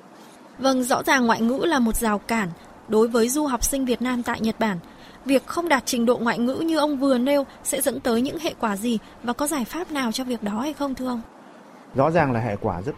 Vâng, 0.59 0.83
rõ 0.83 1.03
ràng 1.03 1.25
ngoại 1.25 1.41
ngữ 1.41 1.65
là 1.65 1.79
một 1.79 1.95
rào 1.95 2.19
cản 2.19 2.49
đối 2.87 3.07
với 3.07 3.29
du 3.29 3.45
học 3.45 3.63
sinh 3.63 3.85
Việt 3.85 4.01
Nam 4.01 4.23
tại 4.23 4.41
Nhật 4.41 4.59
Bản. 4.59 4.77
Việc 5.25 5.45
không 5.45 5.69
đạt 5.69 5.83
trình 5.85 6.05
độ 6.05 6.17
ngoại 6.17 6.39
ngữ 6.39 6.55
như 6.55 6.77
ông 6.77 6.97
vừa 6.97 7.17
nêu 7.17 7.45
sẽ 7.63 7.81
dẫn 7.81 7.99
tới 7.99 8.21
những 8.21 8.37
hệ 8.39 8.53
quả 8.59 8.77
gì 8.77 8.99
và 9.23 9.33
có 9.33 9.47
giải 9.47 9.65
pháp 9.65 9.91
nào 9.91 10.11
cho 10.11 10.23
việc 10.23 10.43
đó 10.43 10.59
hay 10.59 10.73
không 10.73 10.95
thưa 10.95 11.07
ông? 11.07 11.21
Rõ 11.95 12.11
ràng 12.11 12.31
là 12.31 12.39
hệ 12.39 12.55
quả 12.55 12.81
rất 12.81 12.95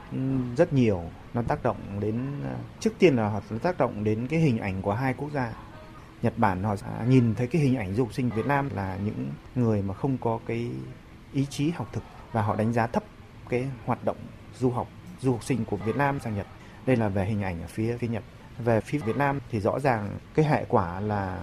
rất 0.57 0.73
nhiều, 0.73 1.01
nó 1.33 1.41
tác 1.47 1.63
động 1.63 1.77
đến 2.00 2.41
trước 2.79 2.91
tiên 3.00 3.15
là 3.15 3.41
nó 3.50 3.57
tác 3.57 3.77
động 3.77 4.03
đến 4.03 4.27
cái 4.27 4.39
hình 4.39 4.59
ảnh 4.59 4.81
của 4.81 4.94
hai 4.94 5.13
quốc 5.13 5.29
gia. 5.33 5.53
Nhật 6.24 6.34
Bản 6.38 6.64
họ 6.64 6.75
nhìn 7.08 7.36
thấy 7.36 7.48
cái 7.48 7.62
hình 7.62 7.75
ảnh 7.75 7.94
du 7.94 8.04
học 8.04 8.14
sinh 8.14 8.30
Việt 8.30 8.46
Nam 8.46 8.70
là 8.75 8.98
những 9.06 9.31
người 9.56 9.81
mà 9.81 9.94
không 9.94 10.18
có 10.18 10.40
cái 10.46 10.72
ý 11.34 11.46
chí 11.46 11.70
học 11.70 11.90
thực 11.94 12.04
và 12.31 12.42
họ 12.42 12.56
đánh 12.56 12.74
giá 12.74 12.88
thấp 12.88 13.04
cái 13.50 13.68
hoạt 13.86 14.06
động 14.06 14.18
du 14.60 14.70
học 14.70 14.88
du 15.20 15.31
học 15.31 15.44
sinh 15.44 15.66
của 15.66 15.78
Việt 15.78 15.96
Nam 15.96 16.20
sang 16.20 16.36
Nhật 16.36 16.48
đây 16.86 16.96
là 16.96 17.10
về 17.10 17.25
hình 17.25 17.42
ảnh 17.42 17.62
ở 17.62 17.68
phía 17.68 17.98
phía 17.98 18.08
Nhật. 18.08 18.24
Về 18.60 18.81
phía 18.81 18.98
Việt 18.98 19.18
Nam 19.18 19.40
thì 19.52 19.60
rõ 19.60 19.80
ràng 19.80 20.18
cái 20.36 20.46
hệ 20.46 20.66
quả 20.68 21.00
là 21.00 21.40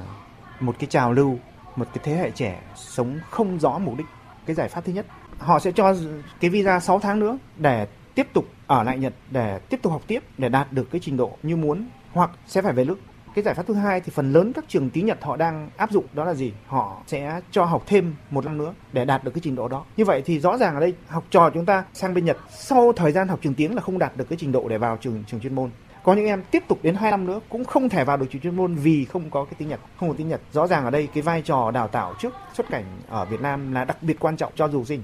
một 0.61 0.77
cái 0.79 0.87
trào 0.91 1.13
lưu, 1.13 1.39
một 1.77 1.87
cái 1.95 2.05
thế 2.05 2.15
hệ 2.15 2.31
trẻ 2.31 2.63
sống 2.77 3.19
không 3.31 3.59
rõ 3.59 3.79
mục 3.79 3.99
đích. 3.99 4.07
Cái 4.47 4.57
giải 4.57 4.69
pháp 4.69 4.85
thứ 4.85 4.93
nhất, 4.93 5.07
họ 5.39 5.59
sẽ 5.59 5.73
cho 5.73 5.95
cái 6.41 6.51
visa 6.51 6.81
6 6.81 7.01
tháng 7.01 7.21
nữa 7.21 7.39
để 7.57 7.87
tiếp 8.15 8.27
tục 8.33 8.45
ở 8.67 8.83
lại 8.83 8.99
Nhật 8.99 9.15
để 9.31 9.59
tiếp 9.59 9.81
tục 9.83 9.93
học 9.93 10.03
tiếp 10.07 10.23
để 10.39 10.49
đạt 10.49 10.73
được 10.73 10.91
cái 10.91 11.01
trình 11.05 11.17
độ 11.17 11.37
như 11.43 11.57
muốn 11.57 11.89
hoặc 12.13 12.31
sẽ 12.47 12.63
phải 12.63 12.73
về 12.73 12.85
nước 12.85 12.99
cái 13.35 13.45
giải 13.45 13.55
pháp 13.55 13.67
thứ 13.67 13.75
hai 13.75 14.01
thì 14.01 14.13
phần 14.15 14.33
lớn 14.33 14.53
các 14.53 14.65
trường 14.69 14.91
tiếng 14.91 15.07
Nhật 15.07 15.19
họ 15.23 15.37
đang 15.37 15.71
áp 15.77 15.91
dụng 15.91 16.05
đó 16.13 16.25
là 16.25 16.35
gì? 16.35 16.53
Họ 16.67 17.03
sẽ 17.07 17.41
cho 17.51 17.65
học 17.65 17.83
thêm 17.87 18.15
một 18.31 18.45
năm 18.45 18.59
nữa 18.59 18.75
để 18.93 19.05
đạt 19.05 19.25
được 19.25 19.31
cái 19.35 19.41
trình 19.45 19.55
độ 19.55 19.69
đó. 19.69 19.85
Như 19.97 20.05
vậy 20.05 20.23
thì 20.25 20.41
rõ 20.41 20.57
ràng 20.57 20.75
ở 20.75 20.81
đây 20.81 20.95
học 21.09 21.25
trò 21.31 21.51
chúng 21.55 21.67
ta 21.67 21.85
sang 21.93 22.15
bên 22.15 22.25
Nhật 22.25 22.37
sau 22.51 22.93
thời 22.93 23.13
gian 23.13 23.29
học 23.29 23.39
trường 23.43 23.55
tiếng 23.55 23.75
là 23.75 23.83
không 23.83 23.99
đạt 23.99 24.17
được 24.17 24.29
cái 24.29 24.39
trình 24.41 24.53
độ 24.53 24.69
để 24.69 24.79
vào 24.79 24.97
trường 24.97 25.25
trường 25.27 25.41
chuyên 25.41 25.55
môn. 25.55 25.71
Có 26.03 26.15
những 26.15 26.27
em 26.27 26.43
tiếp 26.51 26.63
tục 26.69 26.79
đến 26.83 26.95
2 26.95 27.11
năm 27.11 27.27
nữa 27.27 27.41
cũng 27.49 27.65
không 27.65 27.89
thể 27.89 28.05
vào 28.05 28.17
được 28.17 28.27
trường 28.31 28.43
chuyên 28.43 28.57
môn 28.57 28.75
vì 28.75 29.05
không 29.05 29.31
có 29.31 29.45
cái 29.45 29.55
tiếng 29.59 29.69
Nhật, 29.69 29.81
không 30.01 30.09
có 30.09 30.15
tiếng 30.19 30.29
Nhật. 30.29 30.41
Rõ 30.53 30.67
ràng 30.67 30.85
ở 30.85 30.91
đây 30.91 31.09
cái 31.15 31.23
vai 31.23 31.43
trò 31.43 31.71
đào 31.71 31.89
tạo 31.89 32.15
trước 32.21 32.35
xuất 32.55 32.71
cảnh 32.71 32.85
ở 33.09 33.25
Việt 33.25 33.41
Nam 33.41 33.73
là 33.73 33.85
đặc 33.85 34.03
biệt 34.03 34.17
quan 34.21 34.37
trọng 34.37 34.53
cho 34.57 34.69
du 34.69 34.85
sinh. 34.85 35.03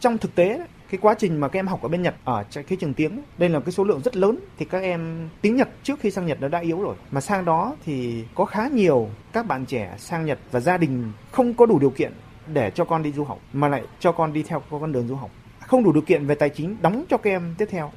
Trong 0.00 0.18
thực 0.18 0.34
tế 0.34 0.66
cái 0.92 0.98
quá 1.02 1.14
trình 1.18 1.40
mà 1.40 1.48
các 1.48 1.58
em 1.58 1.66
học 1.66 1.82
ở 1.82 1.88
bên 1.88 2.02
Nhật, 2.02 2.14
ở 2.24 2.44
cái 2.52 2.76
trường 2.80 2.94
tiếng 2.94 3.22
đây 3.38 3.48
là 3.48 3.60
cái 3.60 3.72
số 3.72 3.84
lượng 3.84 4.00
rất 4.04 4.16
lớn 4.16 4.38
thì 4.58 4.64
các 4.64 4.82
em 4.82 5.28
tiếng 5.40 5.56
Nhật 5.56 5.68
trước 5.82 6.00
khi 6.00 6.10
sang 6.10 6.26
Nhật 6.26 6.40
nó 6.40 6.48
đã 6.48 6.58
yếu 6.58 6.80
rồi. 6.80 6.96
Mà 7.10 7.20
sang 7.20 7.44
đó 7.44 7.76
thì 7.84 8.24
có 8.34 8.44
khá 8.44 8.68
nhiều 8.68 9.08
các 9.32 9.46
bạn 9.46 9.66
trẻ 9.66 9.94
sang 9.98 10.24
Nhật 10.24 10.38
và 10.50 10.60
gia 10.60 10.78
đình 10.78 11.12
không 11.30 11.54
có 11.54 11.66
đủ 11.66 11.78
điều 11.78 11.90
kiện 11.90 12.12
để 12.46 12.70
cho 12.74 12.84
con 12.84 13.02
đi 13.02 13.12
du 13.12 13.24
học, 13.24 13.38
mà 13.52 13.68
lại 13.68 13.82
cho 14.00 14.12
con 14.12 14.32
đi 14.32 14.42
theo 14.42 14.62
con 14.70 14.92
đường 14.92 15.08
du 15.08 15.14
học. 15.14 15.30
Không 15.60 15.84
đủ 15.84 15.92
điều 15.92 16.02
kiện 16.02 16.26
về 16.26 16.34
tài 16.34 16.48
chính 16.48 16.76
đóng 16.82 17.04
cho 17.08 17.16
các 17.16 17.30
em 17.30 17.54
tiếp 17.58 17.66
theo, 17.70 17.92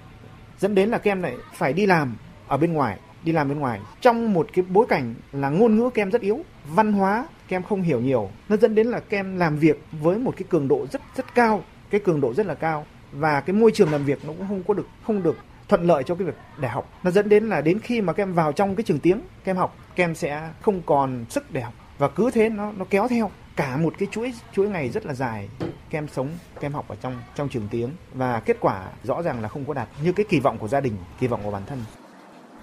dẫn 0.59 0.75
đến 0.75 0.89
là 0.89 0.97
các 0.97 1.11
em 1.11 1.21
lại 1.21 1.35
phải 1.53 1.73
đi 1.73 1.85
làm 1.85 2.15
ở 2.47 2.57
bên 2.57 2.73
ngoài, 2.73 2.99
đi 3.23 3.31
làm 3.31 3.49
bên 3.49 3.59
ngoài. 3.59 3.79
Trong 4.01 4.33
một 4.33 4.47
cái 4.53 4.65
bối 4.69 4.85
cảnh 4.89 5.13
là 5.31 5.49
ngôn 5.49 5.75
ngữ 5.75 5.89
các 5.93 6.01
em 6.01 6.11
rất 6.11 6.21
yếu, 6.21 6.39
văn 6.67 6.93
hóa 6.93 7.27
các 7.47 7.55
em 7.55 7.63
không 7.63 7.81
hiểu 7.81 8.01
nhiều, 8.01 8.29
nó 8.49 8.57
dẫn 8.57 8.75
đến 8.75 8.87
là 8.87 8.99
các 8.99 9.17
em 9.17 9.37
làm 9.37 9.57
việc 9.57 9.81
với 9.91 10.17
một 10.17 10.33
cái 10.37 10.43
cường 10.49 10.67
độ 10.67 10.87
rất 10.91 11.01
rất 11.15 11.35
cao 11.35 11.63
cái 11.95 12.05
cường 12.05 12.21
độ 12.21 12.33
rất 12.33 12.45
là 12.45 12.53
cao 12.53 12.85
và 13.11 13.41
cái 13.41 13.53
môi 13.53 13.71
trường 13.71 13.91
làm 13.91 14.05
việc 14.05 14.25
nó 14.25 14.33
cũng 14.37 14.47
không 14.47 14.63
có 14.67 14.73
được, 14.73 14.87
không 15.03 15.23
được 15.23 15.37
thuận 15.67 15.83
lợi 15.83 16.03
cho 16.03 16.15
cái 16.15 16.25
việc 16.27 16.35
để 16.57 16.67
học. 16.67 16.89
Nó 17.03 17.11
dẫn 17.11 17.29
đến 17.29 17.49
là 17.49 17.61
đến 17.61 17.79
khi 17.79 18.01
mà 18.01 18.13
các 18.13 18.23
em 18.23 18.33
vào 18.33 18.51
trong 18.51 18.75
cái 18.75 18.83
trường 18.83 18.99
tiếng, 18.99 19.21
các 19.43 19.51
em 19.51 19.57
học, 19.57 19.77
các 19.95 20.03
em 20.03 20.15
sẽ 20.15 20.49
không 20.61 20.81
còn 20.85 21.25
sức 21.29 21.51
để 21.51 21.61
học 21.61 21.73
và 21.97 22.07
cứ 22.07 22.31
thế 22.33 22.49
nó 22.49 22.71
nó 22.77 22.85
kéo 22.89 23.07
theo. 23.07 23.31
Cả 23.55 23.77
một 23.77 23.93
cái 23.97 24.07
chuỗi 24.11 24.33
chuỗi 24.53 24.69
ngày 24.69 24.89
rất 24.89 25.05
là 25.05 25.13
dài, 25.13 25.49
các 25.59 25.97
em 25.97 26.07
sống, 26.07 26.29
các 26.55 26.61
em 26.61 26.73
học 26.73 26.85
ở 26.87 26.95
trong 27.01 27.21
trong 27.35 27.49
trường 27.49 27.67
tiếng 27.71 27.89
và 28.13 28.39
kết 28.39 28.57
quả 28.59 28.87
rõ 29.03 29.21
ràng 29.21 29.41
là 29.41 29.47
không 29.47 29.65
có 29.65 29.73
đạt 29.73 29.87
như 30.03 30.11
cái 30.11 30.25
kỳ 30.29 30.39
vọng 30.39 30.57
của 30.57 30.67
gia 30.67 30.79
đình, 30.79 30.93
kỳ 31.19 31.27
vọng 31.27 31.41
của 31.43 31.51
bản 31.51 31.63
thân. 31.65 31.79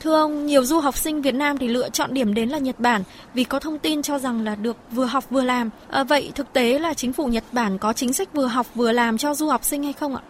Thưa 0.02 0.14
ông, 0.14 0.46
nhiều 0.46 0.64
du 0.64 0.80
học 0.80 0.96
sinh 0.96 1.22
Việt 1.22 1.34
Nam 1.34 1.58
thì 1.58 1.68
lựa 1.68 1.90
chọn 1.90 2.14
điểm 2.14 2.34
đến 2.34 2.48
là 2.48 2.58
Nhật 2.58 2.80
Bản 2.80 3.02
vì 3.34 3.44
có 3.44 3.58
thông 3.58 3.78
tin 3.78 4.02
cho 4.02 4.18
rằng 4.18 4.44
là 4.44 4.54
được 4.54 4.76
vừa 4.92 5.04
học 5.04 5.24
vừa 5.30 5.42
làm. 5.42 5.70
À, 5.90 6.04
vậy 6.04 6.32
thực 6.34 6.52
tế 6.52 6.78
là 6.78 6.94
chính 6.94 7.12
phủ 7.12 7.26
Nhật 7.26 7.44
Bản 7.52 7.78
có 7.78 7.92
chính 7.92 8.12
sách 8.12 8.34
vừa 8.34 8.46
học 8.46 8.66
vừa 8.74 8.92
làm 8.92 9.18
cho 9.18 9.34
du 9.34 9.48
học 9.48 9.64
sinh 9.64 9.82
hay 9.82 9.92
không 9.92 10.16
ạ? 10.16 10.22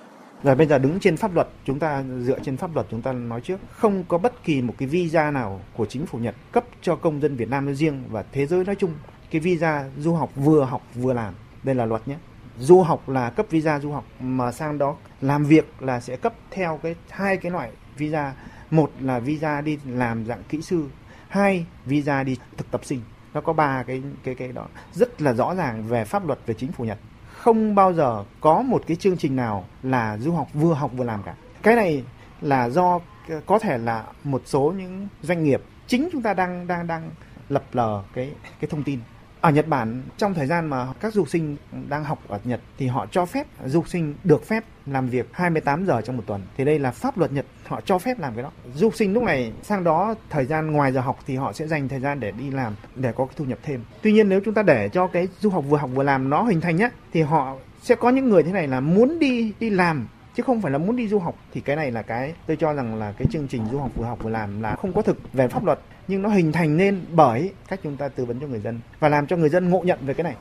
Rồi 0.42 0.54
bây 0.54 0.66
giờ 0.66 0.78
đứng 0.78 1.00
trên 1.00 1.16
pháp 1.16 1.34
luật, 1.34 1.48
chúng 1.66 1.78
ta 1.78 2.04
dựa 2.20 2.38
trên 2.44 2.56
pháp 2.56 2.74
luật 2.74 2.86
chúng 2.90 3.02
ta 3.02 3.12
nói 3.12 3.40
trước, 3.40 3.56
không 3.70 4.04
có 4.08 4.18
bất 4.18 4.44
kỳ 4.44 4.62
một 4.62 4.74
cái 4.78 4.88
visa 4.88 5.30
nào 5.30 5.60
của 5.76 5.86
chính 5.86 6.06
phủ 6.06 6.18
Nhật 6.18 6.34
cấp 6.52 6.64
cho 6.82 6.96
công 6.96 7.20
dân 7.20 7.36
Việt 7.36 7.48
Nam 7.48 7.66
nói 7.66 7.74
riêng 7.74 8.04
và 8.10 8.24
thế 8.32 8.46
giới 8.46 8.64
nói 8.64 8.74
chung 8.74 8.92
cái 9.30 9.40
visa 9.40 9.84
du 9.98 10.14
học 10.14 10.30
vừa 10.36 10.64
học 10.64 10.82
vừa 10.94 11.12
làm. 11.12 11.34
Đây 11.62 11.74
là 11.74 11.84
luật 11.84 12.08
nhé. 12.08 12.16
Du 12.58 12.82
học 12.82 13.08
là 13.08 13.30
cấp 13.30 13.46
visa 13.50 13.80
du 13.80 13.92
học 13.92 14.04
mà 14.20 14.52
sang 14.52 14.78
đó 14.78 14.96
làm 15.20 15.44
việc 15.44 15.72
là 15.80 16.00
sẽ 16.00 16.16
cấp 16.16 16.32
theo 16.50 16.80
cái 16.82 16.94
hai 17.10 17.36
cái 17.36 17.52
loại 17.52 17.70
visa. 17.96 18.32
Một 18.72 18.92
là 19.00 19.18
visa 19.18 19.60
đi 19.60 19.78
làm 19.86 20.26
dạng 20.26 20.42
kỹ 20.48 20.62
sư, 20.62 20.88
hai 21.28 21.66
visa 21.86 22.22
đi 22.22 22.36
thực 22.56 22.70
tập 22.70 22.84
sinh. 22.84 23.00
Nó 23.34 23.40
có 23.40 23.52
ba 23.52 23.82
cái 23.82 24.02
cái 24.24 24.34
cái 24.34 24.52
đó 24.52 24.66
rất 24.92 25.22
là 25.22 25.32
rõ 25.32 25.54
ràng 25.54 25.84
về 25.88 26.04
pháp 26.04 26.26
luật 26.26 26.38
về 26.46 26.54
chính 26.54 26.72
phủ 26.72 26.84
Nhật 26.84 26.98
không 27.42 27.74
bao 27.74 27.92
giờ 27.92 28.24
có 28.40 28.62
một 28.62 28.82
cái 28.86 28.96
chương 28.96 29.16
trình 29.16 29.36
nào 29.36 29.64
là 29.82 30.18
du 30.18 30.32
học 30.32 30.48
vừa 30.54 30.74
học 30.74 30.90
vừa 30.96 31.04
làm 31.04 31.22
cả. 31.22 31.34
Cái 31.62 31.76
này 31.76 32.04
là 32.40 32.68
do 32.68 33.00
có 33.46 33.58
thể 33.58 33.78
là 33.78 34.04
một 34.24 34.42
số 34.44 34.74
những 34.78 35.08
doanh 35.22 35.44
nghiệp 35.44 35.62
chính 35.86 36.08
chúng 36.12 36.22
ta 36.22 36.34
đang 36.34 36.66
đang 36.66 36.86
đang 36.86 37.10
lập 37.48 37.64
lờ 37.72 38.02
cái 38.14 38.32
cái 38.60 38.70
thông 38.70 38.82
tin 38.82 39.00
ở 39.42 39.50
Nhật 39.50 39.68
Bản, 39.68 40.02
trong 40.16 40.34
thời 40.34 40.46
gian 40.46 40.66
mà 40.66 40.86
các 41.00 41.12
du 41.12 41.24
sinh 41.24 41.56
đang 41.88 42.04
học 42.04 42.18
ở 42.28 42.38
Nhật 42.44 42.60
thì 42.78 42.86
họ 42.86 43.06
cho 43.10 43.26
phép 43.26 43.46
du 43.64 43.84
sinh 43.84 44.14
được 44.24 44.46
phép 44.46 44.64
làm 44.86 45.08
việc 45.08 45.28
28 45.32 45.86
giờ 45.86 46.00
trong 46.00 46.16
một 46.16 46.22
tuần. 46.26 46.42
Thì 46.56 46.64
đây 46.64 46.78
là 46.78 46.90
pháp 46.90 47.18
luật 47.18 47.32
Nhật, 47.32 47.46
họ 47.66 47.80
cho 47.80 47.98
phép 47.98 48.18
làm 48.18 48.34
cái 48.34 48.42
đó. 48.42 48.50
Du 48.74 48.90
sinh 48.90 49.12
lúc 49.12 49.22
này 49.22 49.52
sang 49.62 49.84
đó 49.84 50.14
thời 50.30 50.44
gian 50.44 50.70
ngoài 50.70 50.92
giờ 50.92 51.00
học 51.00 51.18
thì 51.26 51.36
họ 51.36 51.52
sẽ 51.52 51.66
dành 51.66 51.88
thời 51.88 52.00
gian 52.00 52.20
để 52.20 52.30
đi 52.30 52.50
làm, 52.50 52.74
để 52.96 53.12
có 53.12 53.24
cái 53.24 53.34
thu 53.36 53.44
nhập 53.44 53.58
thêm. 53.62 53.84
Tuy 54.02 54.12
nhiên 54.12 54.28
nếu 54.28 54.40
chúng 54.44 54.54
ta 54.54 54.62
để 54.62 54.88
cho 54.88 55.06
cái 55.06 55.28
du 55.40 55.50
học 55.50 55.64
vừa 55.68 55.78
học 55.78 55.90
vừa 55.94 56.02
làm 56.02 56.30
nó 56.30 56.42
hình 56.42 56.60
thành 56.60 56.76
nhá, 56.76 56.90
thì 57.12 57.22
họ 57.22 57.56
sẽ 57.82 57.94
có 57.94 58.10
những 58.10 58.28
người 58.28 58.42
thế 58.42 58.52
này 58.52 58.68
là 58.68 58.80
muốn 58.80 59.18
đi 59.18 59.52
đi 59.60 59.70
làm 59.70 60.06
chứ 60.36 60.42
không 60.42 60.60
phải 60.60 60.72
là 60.72 60.78
muốn 60.78 60.96
đi 60.96 61.08
du 61.08 61.18
học 61.18 61.34
thì 61.52 61.60
cái 61.60 61.76
này 61.76 61.90
là 61.90 62.02
cái 62.02 62.34
tôi 62.46 62.56
cho 62.56 62.74
rằng 62.74 62.94
là 62.94 63.12
cái 63.18 63.28
chương 63.30 63.48
trình 63.48 63.62
du 63.72 63.78
học 63.78 63.90
vừa 63.96 64.04
học 64.04 64.18
vừa 64.22 64.30
làm 64.30 64.62
là 64.62 64.76
không 64.76 64.92
có 64.92 65.02
thực 65.02 65.32
về 65.32 65.48
pháp 65.48 65.64
luật 65.64 65.78
nhưng 66.08 66.22
nó 66.22 66.28
hình 66.28 66.52
thành 66.52 66.76
nên 66.76 67.04
bởi 67.12 67.52
cách 67.68 67.80
chúng 67.82 67.96
ta 67.96 68.08
tư 68.08 68.24
vấn 68.24 68.40
cho 68.40 68.46
người 68.46 68.60
dân 68.60 68.80
và 69.00 69.08
làm 69.08 69.26
cho 69.26 69.36
người 69.36 69.48
dân 69.48 69.70
ngộ 69.70 69.82
nhận 69.84 69.98
về 70.06 70.14
cái 70.14 70.24
này 70.24 70.36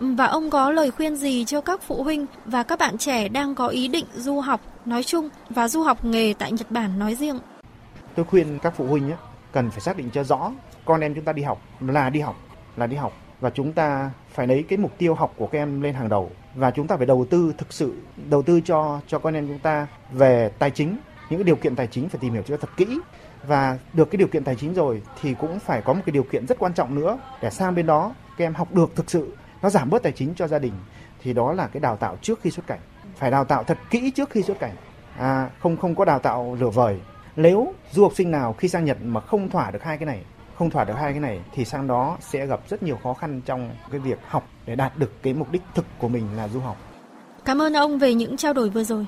và 0.00 0.26
ông 0.26 0.50
có 0.50 0.70
lời 0.70 0.90
khuyên 0.90 1.16
gì 1.16 1.44
cho 1.44 1.60
các 1.60 1.82
phụ 1.82 2.02
huynh 2.02 2.26
và 2.44 2.62
các 2.62 2.78
bạn 2.78 2.98
trẻ 2.98 3.28
đang 3.28 3.54
có 3.54 3.68
ý 3.68 3.88
định 3.88 4.04
du 4.14 4.40
học 4.40 4.60
nói 4.84 5.02
chung 5.02 5.28
và 5.50 5.68
du 5.68 5.82
học 5.82 6.04
nghề 6.04 6.34
tại 6.38 6.52
Nhật 6.52 6.70
Bản 6.70 6.98
nói 6.98 7.14
riêng? 7.14 7.38
Tôi 8.14 8.24
khuyên 8.24 8.58
các 8.62 8.72
phụ 8.76 8.86
huynh 8.86 9.10
ấy, 9.10 9.18
cần 9.52 9.70
phải 9.70 9.80
xác 9.80 9.96
định 9.96 10.10
cho 10.12 10.24
rõ 10.24 10.52
con 10.84 11.00
em 11.00 11.14
chúng 11.14 11.24
ta 11.24 11.32
đi 11.32 11.42
học 11.42 11.60
là 11.80 12.10
đi 12.10 12.20
học 12.20 12.36
là 12.76 12.86
đi 12.86 12.96
học 12.96 13.12
và 13.40 13.50
chúng 13.50 13.72
ta 13.72 14.10
phải 14.30 14.46
lấy 14.46 14.64
cái 14.68 14.78
mục 14.78 14.92
tiêu 14.98 15.14
học 15.14 15.34
của 15.36 15.46
các 15.46 15.58
em 15.58 15.82
lên 15.82 15.94
hàng 15.94 16.08
đầu. 16.08 16.30
Và 16.54 16.70
chúng 16.70 16.86
ta 16.86 16.96
phải 16.96 17.06
đầu 17.06 17.26
tư 17.30 17.54
thực 17.58 17.72
sự 17.72 17.94
đầu 18.30 18.42
tư 18.42 18.60
cho 18.60 19.00
cho 19.06 19.18
con 19.18 19.34
em 19.34 19.48
chúng 19.48 19.58
ta 19.58 19.86
về 20.12 20.50
tài 20.58 20.70
chính. 20.70 20.98
Những 21.30 21.38
cái 21.38 21.44
điều 21.44 21.56
kiện 21.56 21.76
tài 21.76 21.86
chính 21.86 22.08
phải 22.08 22.18
tìm 22.20 22.32
hiểu 22.32 22.42
cho 22.42 22.56
thật 22.56 22.70
kỹ. 22.76 23.00
Và 23.46 23.78
được 23.92 24.10
cái 24.10 24.16
điều 24.16 24.28
kiện 24.28 24.44
tài 24.44 24.56
chính 24.56 24.74
rồi 24.74 25.02
thì 25.20 25.34
cũng 25.34 25.58
phải 25.58 25.82
có 25.82 25.92
một 25.92 26.00
cái 26.06 26.12
điều 26.12 26.22
kiện 26.22 26.46
rất 26.46 26.58
quan 26.58 26.74
trọng 26.74 26.94
nữa 26.94 27.18
để 27.42 27.50
sang 27.50 27.74
bên 27.74 27.86
đó 27.86 28.14
các 28.38 28.44
em 28.44 28.54
học 28.54 28.74
được 28.74 28.96
thực 28.96 29.10
sự 29.10 29.36
nó 29.62 29.70
giảm 29.70 29.90
bớt 29.90 30.02
tài 30.02 30.12
chính 30.12 30.34
cho 30.34 30.48
gia 30.48 30.58
đình. 30.58 30.72
Thì 31.22 31.32
đó 31.32 31.52
là 31.52 31.66
cái 31.66 31.80
đào 31.80 31.96
tạo 31.96 32.16
trước 32.22 32.40
khi 32.42 32.50
xuất 32.50 32.66
cảnh. 32.66 32.80
Phải 33.16 33.30
đào 33.30 33.44
tạo 33.44 33.64
thật 33.64 33.78
kỹ 33.90 34.10
trước 34.10 34.30
khi 34.30 34.42
xuất 34.42 34.58
cảnh. 34.58 34.74
À, 35.18 35.50
không 35.58 35.76
không 35.76 35.94
có 35.94 36.04
đào 36.04 36.18
tạo 36.18 36.56
lửa 36.60 36.70
vời. 36.70 37.00
Nếu 37.36 37.74
du 37.90 38.02
học 38.02 38.12
sinh 38.14 38.30
nào 38.30 38.52
khi 38.52 38.68
sang 38.68 38.84
Nhật 38.84 38.98
mà 39.02 39.20
không 39.20 39.48
thỏa 39.48 39.70
được 39.70 39.82
hai 39.82 39.98
cái 39.98 40.06
này 40.06 40.22
không 40.58 40.70
thỏa 40.70 40.84
được 40.84 40.94
hai 40.94 41.12
cái 41.12 41.20
này 41.20 41.40
thì 41.52 41.64
sang 41.64 41.86
đó 41.86 42.18
sẽ 42.20 42.46
gặp 42.46 42.60
rất 42.68 42.82
nhiều 42.82 42.98
khó 43.02 43.14
khăn 43.14 43.40
trong 43.46 43.70
cái 43.90 44.00
việc 44.00 44.18
học 44.26 44.48
để 44.66 44.76
đạt 44.76 44.98
được 44.98 45.12
cái 45.22 45.34
mục 45.34 45.52
đích 45.52 45.62
thực 45.74 45.84
của 45.98 46.08
mình 46.08 46.24
là 46.36 46.48
du 46.48 46.60
học. 46.60 46.76
Cảm 47.44 47.62
ơn 47.62 47.72
ông 47.72 47.98
về 47.98 48.14
những 48.14 48.36
trao 48.36 48.52
đổi 48.52 48.70
vừa 48.70 48.84
rồi. 48.84 49.06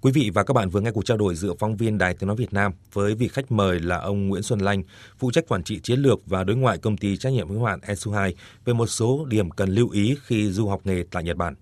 Quý 0.00 0.12
vị 0.12 0.30
và 0.34 0.42
các 0.42 0.54
bạn 0.54 0.68
vừa 0.68 0.80
nghe 0.80 0.90
cuộc 0.90 1.04
trao 1.04 1.16
đổi 1.16 1.34
giữa 1.34 1.52
phóng 1.58 1.76
viên 1.76 1.98
Đài 1.98 2.14
Tiếng 2.14 2.26
Nói 2.26 2.36
Việt 2.36 2.52
Nam 2.52 2.72
với 2.92 3.14
vị 3.14 3.28
khách 3.28 3.52
mời 3.52 3.80
là 3.80 3.98
ông 3.98 4.28
Nguyễn 4.28 4.42
Xuân 4.42 4.58
Lanh, 4.58 4.82
phụ 5.18 5.30
trách 5.30 5.48
quản 5.48 5.62
trị 5.62 5.80
chiến 5.82 6.00
lược 6.00 6.26
và 6.26 6.44
đối 6.44 6.56
ngoại 6.56 6.78
công 6.78 6.96
ty 6.96 7.16
trách 7.16 7.32
nhiệm 7.32 7.48
hữu 7.48 7.64
hạn 7.64 7.80
Esu2 7.86 8.32
về 8.64 8.72
một 8.72 8.86
số 8.86 9.24
điểm 9.28 9.50
cần 9.50 9.68
lưu 9.68 9.90
ý 9.90 10.16
khi 10.22 10.50
du 10.50 10.68
học 10.68 10.80
nghề 10.84 11.04
tại 11.10 11.22
Nhật 11.22 11.36
Bản. 11.36 11.54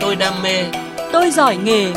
Tôi 0.00 0.16
đam 0.16 0.42
mê, 0.42 0.64
tôi 1.12 1.30
giỏi 1.30 1.56
nghề. 1.56 1.92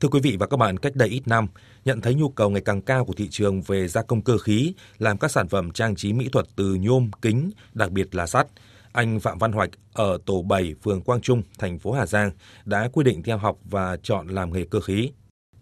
Thưa 0.00 0.08
quý 0.08 0.20
vị 0.22 0.36
và 0.40 0.46
các 0.46 0.56
bạn, 0.56 0.76
cách 0.76 0.96
đây 0.96 1.08
ít 1.08 1.28
năm, 1.28 1.46
nhận 1.84 2.00
thấy 2.00 2.14
nhu 2.14 2.28
cầu 2.28 2.50
ngày 2.50 2.62
càng 2.64 2.82
cao 2.82 3.04
của 3.04 3.12
thị 3.12 3.28
trường 3.30 3.62
về 3.62 3.88
gia 3.88 4.02
công 4.02 4.22
cơ 4.22 4.38
khí, 4.38 4.74
làm 4.98 5.18
các 5.18 5.30
sản 5.30 5.48
phẩm 5.48 5.70
trang 5.70 5.96
trí 5.96 6.12
mỹ 6.12 6.28
thuật 6.32 6.46
từ 6.56 6.74
nhôm, 6.74 7.10
kính, 7.22 7.50
đặc 7.74 7.90
biệt 7.90 8.14
là 8.14 8.26
sắt. 8.26 8.46
Anh 8.92 9.20
Phạm 9.20 9.38
Văn 9.38 9.52
Hoạch 9.52 9.70
ở 9.92 10.18
tổ 10.26 10.42
7, 10.42 10.74
phường 10.82 11.00
Quang 11.00 11.20
Trung, 11.20 11.42
thành 11.58 11.78
phố 11.78 11.92
Hà 11.92 12.06
Giang 12.06 12.30
đã 12.64 12.88
quyết 12.92 13.04
định 13.04 13.22
theo 13.22 13.38
học 13.38 13.58
và 13.64 13.96
chọn 14.02 14.28
làm 14.28 14.52
nghề 14.52 14.64
cơ 14.64 14.80
khí. 14.80 15.10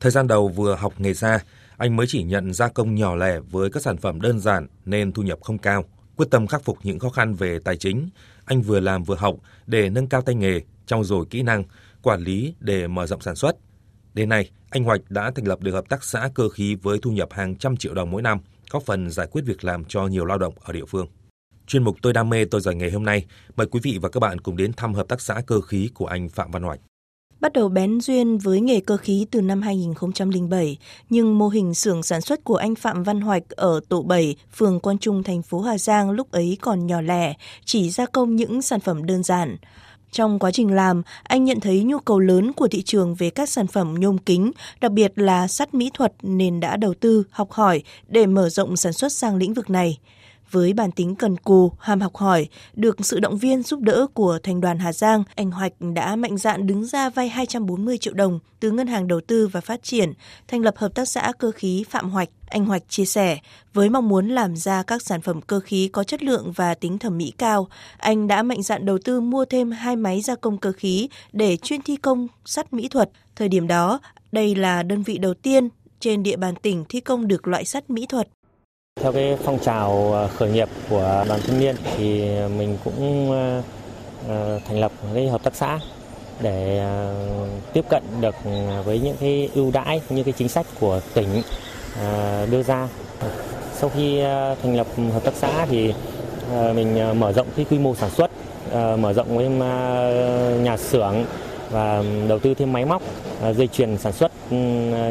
Thời 0.00 0.12
gian 0.12 0.26
đầu 0.26 0.48
vừa 0.48 0.74
học 0.74 0.94
nghề 0.98 1.14
ra, 1.14 1.38
anh 1.76 1.96
mới 1.96 2.06
chỉ 2.06 2.22
nhận 2.22 2.52
gia 2.52 2.68
công 2.68 2.94
nhỏ 2.94 3.16
lẻ 3.16 3.40
với 3.40 3.70
các 3.70 3.82
sản 3.82 3.96
phẩm 3.96 4.20
đơn 4.20 4.38
giản 4.38 4.66
nên 4.84 5.12
thu 5.12 5.22
nhập 5.22 5.38
không 5.42 5.58
cao. 5.58 5.84
Quyết 6.16 6.26
tâm 6.30 6.46
khắc 6.46 6.64
phục 6.64 6.78
những 6.82 6.98
khó 6.98 7.10
khăn 7.10 7.34
về 7.34 7.58
tài 7.58 7.76
chính, 7.76 8.08
anh 8.44 8.62
vừa 8.62 8.80
làm 8.80 9.04
vừa 9.04 9.16
học 9.16 9.36
để 9.66 9.90
nâng 9.90 10.06
cao 10.06 10.22
tay 10.22 10.34
nghề, 10.34 10.60
trau 10.86 11.04
dồi 11.04 11.26
kỹ 11.30 11.42
năng, 11.42 11.64
quản 12.02 12.20
lý 12.20 12.54
để 12.60 12.86
mở 12.86 13.06
rộng 13.06 13.20
sản 13.20 13.36
xuất. 13.36 13.56
Đến 14.14 14.28
nay, 14.28 14.50
anh 14.70 14.84
Hoạch 14.84 15.00
đã 15.08 15.30
thành 15.30 15.48
lập 15.48 15.60
được 15.60 15.72
hợp 15.72 15.88
tác 15.88 16.04
xã 16.04 16.28
cơ 16.34 16.48
khí 16.48 16.74
với 16.82 16.98
thu 17.02 17.10
nhập 17.10 17.28
hàng 17.32 17.56
trăm 17.56 17.76
triệu 17.76 17.94
đồng 17.94 18.10
mỗi 18.10 18.22
năm, 18.22 18.38
góp 18.70 18.82
phần 18.82 19.10
giải 19.10 19.26
quyết 19.30 19.42
việc 19.46 19.64
làm 19.64 19.84
cho 19.84 20.06
nhiều 20.06 20.24
lao 20.24 20.38
động 20.38 20.54
ở 20.62 20.72
địa 20.72 20.84
phương. 20.84 21.06
Chuyên 21.66 21.84
mục 21.84 21.96
Tôi 22.02 22.12
đam 22.12 22.30
mê 22.30 22.44
tôi 22.44 22.60
giỏi 22.60 22.74
nghề 22.74 22.90
hôm 22.90 23.04
nay, 23.04 23.26
mời 23.56 23.66
quý 23.66 23.80
vị 23.82 23.98
và 24.02 24.08
các 24.08 24.20
bạn 24.20 24.40
cùng 24.40 24.56
đến 24.56 24.72
thăm 24.72 24.94
hợp 24.94 25.08
tác 25.08 25.20
xã 25.20 25.42
cơ 25.46 25.60
khí 25.60 25.90
của 25.94 26.06
anh 26.06 26.28
Phạm 26.28 26.50
Văn 26.50 26.62
Hoạch. 26.62 26.80
Bắt 27.40 27.52
đầu 27.52 27.68
bén 27.68 28.00
duyên 28.00 28.38
với 28.38 28.60
nghề 28.60 28.80
cơ 28.80 28.96
khí 28.96 29.26
từ 29.30 29.40
năm 29.40 29.62
2007, 29.62 30.76
nhưng 31.10 31.38
mô 31.38 31.48
hình 31.48 31.74
xưởng 31.74 32.02
sản 32.02 32.20
xuất 32.20 32.44
của 32.44 32.56
anh 32.56 32.74
Phạm 32.74 33.02
Văn 33.02 33.20
Hoạch 33.20 33.48
ở 33.48 33.80
tổ 33.88 34.02
7, 34.02 34.36
phường 34.54 34.80
Quan 34.80 34.98
Trung, 34.98 35.22
thành 35.22 35.42
phố 35.42 35.60
Hà 35.60 35.78
Giang 35.78 36.10
lúc 36.10 36.30
ấy 36.30 36.58
còn 36.60 36.86
nhỏ 36.86 37.00
lẻ, 37.00 37.34
chỉ 37.64 37.90
gia 37.90 38.06
công 38.06 38.36
những 38.36 38.62
sản 38.62 38.80
phẩm 38.80 39.06
đơn 39.06 39.22
giản. 39.22 39.56
Trong 40.14 40.38
quá 40.38 40.50
trình 40.50 40.74
làm, 40.74 41.02
anh 41.22 41.44
nhận 41.44 41.60
thấy 41.60 41.82
nhu 41.82 41.98
cầu 41.98 42.18
lớn 42.18 42.52
của 42.52 42.68
thị 42.68 42.82
trường 42.82 43.14
về 43.14 43.30
các 43.30 43.48
sản 43.48 43.66
phẩm 43.66 43.94
nhôm 43.98 44.18
kính, 44.18 44.52
đặc 44.80 44.92
biệt 44.92 45.12
là 45.16 45.48
sắt 45.48 45.74
mỹ 45.74 45.90
thuật 45.94 46.12
nên 46.22 46.60
đã 46.60 46.76
đầu 46.76 46.94
tư, 46.94 47.24
học 47.30 47.52
hỏi 47.52 47.82
để 48.08 48.26
mở 48.26 48.48
rộng 48.48 48.76
sản 48.76 48.92
xuất 48.92 49.12
sang 49.12 49.36
lĩnh 49.36 49.54
vực 49.54 49.70
này. 49.70 49.98
Với 50.54 50.72
bản 50.72 50.90
tính 50.92 51.14
cần 51.14 51.36
cù, 51.36 51.72
ham 51.78 52.00
học 52.00 52.16
hỏi, 52.16 52.48
được 52.74 53.06
sự 53.06 53.20
động 53.20 53.38
viên 53.38 53.62
giúp 53.62 53.80
đỡ 53.80 54.06
của 54.14 54.38
thành 54.42 54.60
đoàn 54.60 54.78
Hà 54.78 54.92
Giang, 54.92 55.24
anh 55.34 55.50
Hoạch 55.50 55.72
đã 55.94 56.16
mạnh 56.16 56.36
dạn 56.36 56.66
đứng 56.66 56.84
ra 56.84 57.10
vay 57.10 57.28
240 57.28 57.98
triệu 57.98 58.14
đồng 58.14 58.38
từ 58.60 58.70
Ngân 58.70 58.86
hàng 58.86 59.08
Đầu 59.08 59.20
tư 59.26 59.48
và 59.48 59.60
Phát 59.60 59.82
triển, 59.82 60.12
thành 60.48 60.60
lập 60.60 60.74
hợp 60.76 60.94
tác 60.94 61.08
xã 61.08 61.32
cơ 61.38 61.50
khí 61.50 61.84
Phạm 61.90 62.10
Hoạch. 62.10 62.28
Anh 62.46 62.64
Hoạch 62.64 62.82
chia 62.88 63.04
sẻ, 63.04 63.38
với 63.72 63.88
mong 63.88 64.08
muốn 64.08 64.28
làm 64.28 64.56
ra 64.56 64.82
các 64.82 65.02
sản 65.02 65.20
phẩm 65.20 65.40
cơ 65.40 65.60
khí 65.60 65.88
có 65.88 66.04
chất 66.04 66.22
lượng 66.22 66.52
và 66.52 66.74
tính 66.74 66.98
thẩm 66.98 67.18
mỹ 67.18 67.32
cao, 67.38 67.68
anh 67.98 68.26
đã 68.26 68.42
mạnh 68.42 68.62
dạn 68.62 68.86
đầu 68.86 68.98
tư 69.04 69.20
mua 69.20 69.44
thêm 69.44 69.70
hai 69.70 69.96
máy 69.96 70.20
gia 70.20 70.34
công 70.34 70.58
cơ 70.58 70.72
khí 70.72 71.08
để 71.32 71.56
chuyên 71.56 71.82
thi 71.82 71.96
công 71.96 72.28
sắt 72.44 72.72
mỹ 72.72 72.88
thuật. 72.88 73.10
Thời 73.36 73.48
điểm 73.48 73.66
đó, 73.66 74.00
đây 74.32 74.54
là 74.54 74.82
đơn 74.82 75.02
vị 75.02 75.18
đầu 75.18 75.34
tiên 75.34 75.68
trên 76.00 76.22
địa 76.22 76.36
bàn 76.36 76.54
tỉnh 76.62 76.84
thi 76.88 77.00
công 77.00 77.28
được 77.28 77.48
loại 77.48 77.64
sắt 77.64 77.90
mỹ 77.90 78.06
thuật. 78.08 78.28
Theo 79.04 79.12
cái 79.12 79.36
phong 79.42 79.58
trào 79.58 80.12
ờ, 80.12 80.28
khởi 80.28 80.50
nghiệp 80.50 80.68
của 80.90 81.24
đoàn 81.28 81.40
thanh 81.46 81.60
niên 81.60 81.76
thì 81.96 82.30
mình 82.58 82.78
cũng 82.84 83.30
ờ, 83.30 83.62
ờ, 84.28 84.60
thành 84.68 84.80
lập 84.80 84.92
cái 85.14 85.28
hợp 85.28 85.42
tác 85.42 85.54
xã 85.54 85.78
để 86.40 86.86
tiếp 87.72 87.84
cận 87.88 88.02
được 88.20 88.34
với 88.84 89.00
những 89.00 89.16
cái 89.20 89.48
ưu 89.54 89.70
đãi 89.70 90.00
như 90.10 90.22
cái 90.22 90.34
chính 90.38 90.48
sách 90.48 90.66
của 90.80 91.00
tỉnh 91.14 91.42
đưa 92.50 92.62
ra. 92.62 92.88
Sau 93.74 93.90
khi 93.94 94.20
thành 94.62 94.76
lập 94.76 94.86
hợp 95.12 95.24
tác 95.24 95.34
xã 95.34 95.66
thì 95.66 95.94
mình 96.74 97.20
mở 97.20 97.32
rộng 97.32 97.46
cái 97.56 97.66
quy 97.70 97.78
mô 97.78 97.94
sản 97.94 98.10
xuất, 98.10 98.30
mở 98.98 99.12
rộng 99.12 99.36
với 99.36 99.48
nhà 100.58 100.76
xưởng 100.76 101.24
và 101.70 102.02
đầu 102.28 102.38
tư 102.38 102.54
thêm 102.54 102.72
máy 102.72 102.84
móc, 102.84 103.02
dây 103.56 103.68
chuyền 103.68 103.98
sản 103.98 104.12
xuất 104.12 104.32
ừ, 104.50 104.56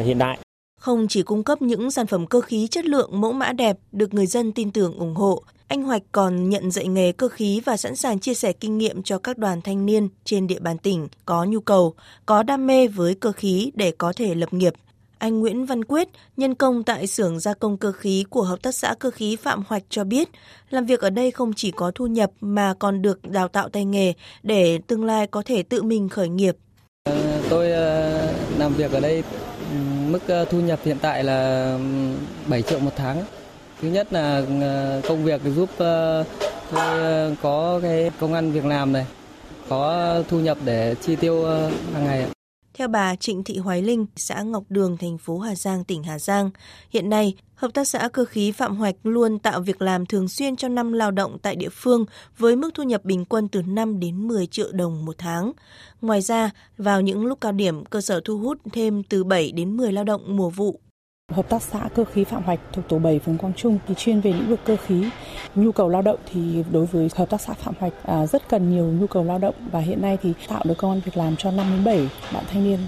hiện 0.04 0.18
đại 0.18 0.38
không 0.84 1.08
chỉ 1.08 1.22
cung 1.22 1.44
cấp 1.44 1.62
những 1.62 1.90
sản 1.90 2.06
phẩm 2.06 2.26
cơ 2.26 2.40
khí 2.40 2.66
chất 2.66 2.84
lượng 2.84 3.20
mẫu 3.20 3.32
mã 3.32 3.52
đẹp 3.52 3.76
được 3.92 4.14
người 4.14 4.26
dân 4.26 4.52
tin 4.52 4.70
tưởng 4.70 4.98
ủng 4.98 5.14
hộ, 5.14 5.42
anh 5.68 5.82
Hoạch 5.82 6.02
còn 6.12 6.48
nhận 6.48 6.70
dạy 6.70 6.88
nghề 6.88 7.12
cơ 7.12 7.28
khí 7.28 7.60
và 7.64 7.76
sẵn 7.76 7.96
sàng 7.96 8.18
chia 8.18 8.34
sẻ 8.34 8.52
kinh 8.52 8.78
nghiệm 8.78 9.02
cho 9.02 9.18
các 9.18 9.38
đoàn 9.38 9.60
thanh 9.62 9.86
niên 9.86 10.08
trên 10.24 10.46
địa 10.46 10.58
bàn 10.58 10.78
tỉnh 10.78 11.08
có 11.24 11.44
nhu 11.44 11.60
cầu, 11.60 11.94
có 12.26 12.42
đam 12.42 12.66
mê 12.66 12.88
với 12.88 13.14
cơ 13.14 13.32
khí 13.32 13.72
để 13.74 13.92
có 13.98 14.12
thể 14.16 14.34
lập 14.34 14.52
nghiệp. 14.52 14.72
Anh 15.18 15.40
Nguyễn 15.40 15.66
Văn 15.66 15.84
Quyết, 15.84 16.08
nhân 16.36 16.54
công 16.54 16.82
tại 16.82 17.06
xưởng 17.06 17.40
gia 17.40 17.54
công 17.54 17.76
cơ 17.76 17.92
khí 17.92 18.24
của 18.30 18.42
Hợp 18.42 18.62
tác 18.62 18.74
xã 18.74 18.94
Cơ 18.98 19.10
khí 19.10 19.36
Phạm 19.36 19.62
Hoạch 19.66 19.82
cho 19.88 20.04
biết, 20.04 20.28
làm 20.70 20.86
việc 20.86 21.00
ở 21.00 21.10
đây 21.10 21.30
không 21.30 21.52
chỉ 21.52 21.70
có 21.70 21.90
thu 21.94 22.06
nhập 22.06 22.30
mà 22.40 22.74
còn 22.78 23.02
được 23.02 23.22
đào 23.22 23.48
tạo 23.48 23.68
tay 23.68 23.84
nghề 23.84 24.12
để 24.42 24.78
tương 24.86 25.04
lai 25.04 25.26
có 25.26 25.42
thể 25.46 25.62
tự 25.62 25.82
mình 25.82 26.08
khởi 26.08 26.28
nghiệp. 26.28 26.56
Tôi 27.50 27.70
ờ, 27.70 28.34
làm 28.58 28.74
việc 28.74 28.92
ở 28.92 29.00
đây 29.00 29.22
mức 30.14 30.28
ờ, 30.28 30.44
thu 30.44 30.60
nhập 30.60 30.78
hiện 30.84 30.96
tại 31.02 31.24
là 31.24 31.78
7 32.46 32.62
triệu 32.62 32.78
một 32.78 32.90
tháng. 32.96 33.24
Thứ 33.82 33.88
nhất 33.88 34.12
là 34.12 34.42
ờ, 34.60 35.00
công 35.08 35.24
việc 35.24 35.40
giúp 35.56 35.68
ờ, 35.78 36.24
tôi 36.70 37.36
có 37.42 37.80
cái 37.82 38.10
công 38.20 38.34
ăn 38.34 38.52
việc 38.52 38.64
làm 38.64 38.92
này, 38.92 39.06
có 39.68 40.14
thu 40.28 40.40
nhập 40.40 40.58
để 40.64 40.94
chi 40.94 41.16
tiêu 41.16 41.44
hàng 41.94 42.04
ngày. 42.04 42.26
Theo 42.74 42.88
bà 42.88 43.16
Trịnh 43.16 43.44
Thị 43.44 43.58
Hoài 43.58 43.82
Linh, 43.82 44.06
xã 44.16 44.42
Ngọc 44.42 44.64
Đường, 44.68 44.96
thành 44.96 45.18
phố 45.18 45.38
Hà 45.38 45.54
Giang, 45.54 45.84
tỉnh 45.84 46.02
Hà 46.02 46.18
Giang, 46.18 46.50
hiện 46.90 47.10
nay, 47.10 47.34
Hợp 47.54 47.74
tác 47.74 47.88
xã 47.88 48.08
Cơ 48.08 48.24
khí 48.24 48.52
Phạm 48.52 48.76
Hoạch 48.76 48.94
luôn 49.02 49.38
tạo 49.38 49.60
việc 49.60 49.82
làm 49.82 50.06
thường 50.06 50.28
xuyên 50.28 50.56
cho 50.56 50.68
năm 50.68 50.92
lao 50.92 51.10
động 51.10 51.38
tại 51.42 51.56
địa 51.56 51.68
phương 51.72 52.04
với 52.38 52.56
mức 52.56 52.70
thu 52.74 52.82
nhập 52.82 53.04
bình 53.04 53.24
quân 53.24 53.48
từ 53.48 53.62
5 53.62 54.00
đến 54.00 54.28
10 54.28 54.46
triệu 54.46 54.72
đồng 54.72 55.04
một 55.04 55.14
tháng. 55.18 55.52
Ngoài 56.00 56.20
ra, 56.20 56.50
vào 56.78 57.00
những 57.00 57.26
lúc 57.26 57.40
cao 57.40 57.52
điểm, 57.52 57.84
cơ 57.84 58.00
sở 58.00 58.20
thu 58.24 58.38
hút 58.38 58.58
thêm 58.72 59.02
từ 59.02 59.24
7 59.24 59.52
đến 59.52 59.76
10 59.76 59.92
lao 59.92 60.04
động 60.04 60.36
mùa 60.36 60.50
vụ 60.50 60.80
Hợp 61.32 61.48
tác 61.48 61.62
xã 61.62 61.88
cơ 61.94 62.04
khí 62.04 62.24
Phạm 62.24 62.42
Hoạch 62.42 62.60
thuộc 62.72 62.88
tổ 62.88 62.98
7 62.98 63.18
phường 63.18 63.38
Quang 63.38 63.54
Trung 63.54 63.78
thì 63.88 63.94
chuyên 63.94 64.20
về 64.20 64.32
lĩnh 64.32 64.48
vực 64.48 64.60
cơ 64.64 64.76
khí. 64.86 65.04
Nhu 65.54 65.72
cầu 65.72 65.88
lao 65.88 66.02
động 66.02 66.18
thì 66.32 66.64
đối 66.72 66.86
với 66.86 67.08
hợp 67.16 67.30
tác 67.30 67.40
xã 67.40 67.52
Phạm 67.52 67.74
Hoạch 67.80 67.92
à, 68.04 68.26
rất 68.26 68.48
cần 68.48 68.70
nhiều 68.70 68.84
nhu 68.84 69.06
cầu 69.06 69.24
lao 69.24 69.38
động 69.38 69.54
và 69.72 69.80
hiện 69.80 70.02
nay 70.02 70.18
thì 70.22 70.32
tạo 70.48 70.62
được 70.64 70.74
công 70.78 70.90
an 70.90 71.00
việc 71.04 71.16
làm 71.16 71.36
cho 71.36 71.50
5 71.50 71.66
đến 71.70 71.84
7 71.84 72.08
bạn 72.32 72.44
thanh 72.52 72.64
niên 72.64 72.78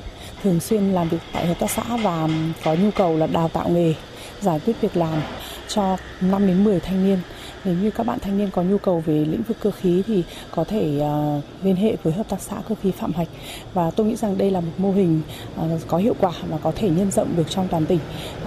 thường 0.42 0.60
xuyên 0.60 0.92
làm 0.92 1.08
việc 1.08 1.18
tại 1.32 1.46
hợp 1.46 1.58
tác 1.58 1.70
xã 1.70 1.96
và 1.96 2.28
có 2.64 2.74
nhu 2.74 2.90
cầu 2.90 3.16
là 3.16 3.26
đào 3.26 3.48
tạo 3.48 3.68
nghề, 3.68 3.94
giải 4.40 4.60
quyết 4.66 4.80
việc 4.80 4.96
làm 4.96 5.20
cho 5.68 5.96
5 6.20 6.46
đến 6.46 6.64
10 6.64 6.80
thanh 6.80 7.04
niên 7.06 7.18
nếu 7.66 7.74
như 7.74 7.90
các 7.90 8.06
bạn 8.06 8.18
thanh 8.18 8.38
niên 8.38 8.50
có 8.50 8.62
nhu 8.62 8.78
cầu 8.78 9.02
về 9.06 9.24
lĩnh 9.24 9.42
vực 9.42 9.56
cơ 9.62 9.70
khí 9.70 10.02
thì 10.06 10.24
có 10.50 10.64
thể 10.64 11.00
uh, 11.00 11.44
liên 11.64 11.76
hệ 11.76 11.96
với 12.02 12.12
hợp 12.12 12.28
tác 12.28 12.40
xã 12.40 12.62
cơ 12.68 12.74
khí 12.82 12.90
Phạm 12.90 13.12
Hạch 13.12 13.28
và 13.74 13.90
tôi 13.90 14.06
nghĩ 14.06 14.16
rằng 14.16 14.38
đây 14.38 14.50
là 14.50 14.60
một 14.60 14.72
mô 14.78 14.92
hình 14.92 15.20
uh, 15.60 15.80
có 15.86 15.98
hiệu 15.98 16.14
quả 16.20 16.32
và 16.48 16.58
có 16.58 16.72
thể 16.76 16.90
nhân 16.90 17.10
rộng 17.10 17.36
được 17.36 17.50
trong 17.50 17.68
toàn 17.68 17.86
tỉnh 17.86 17.98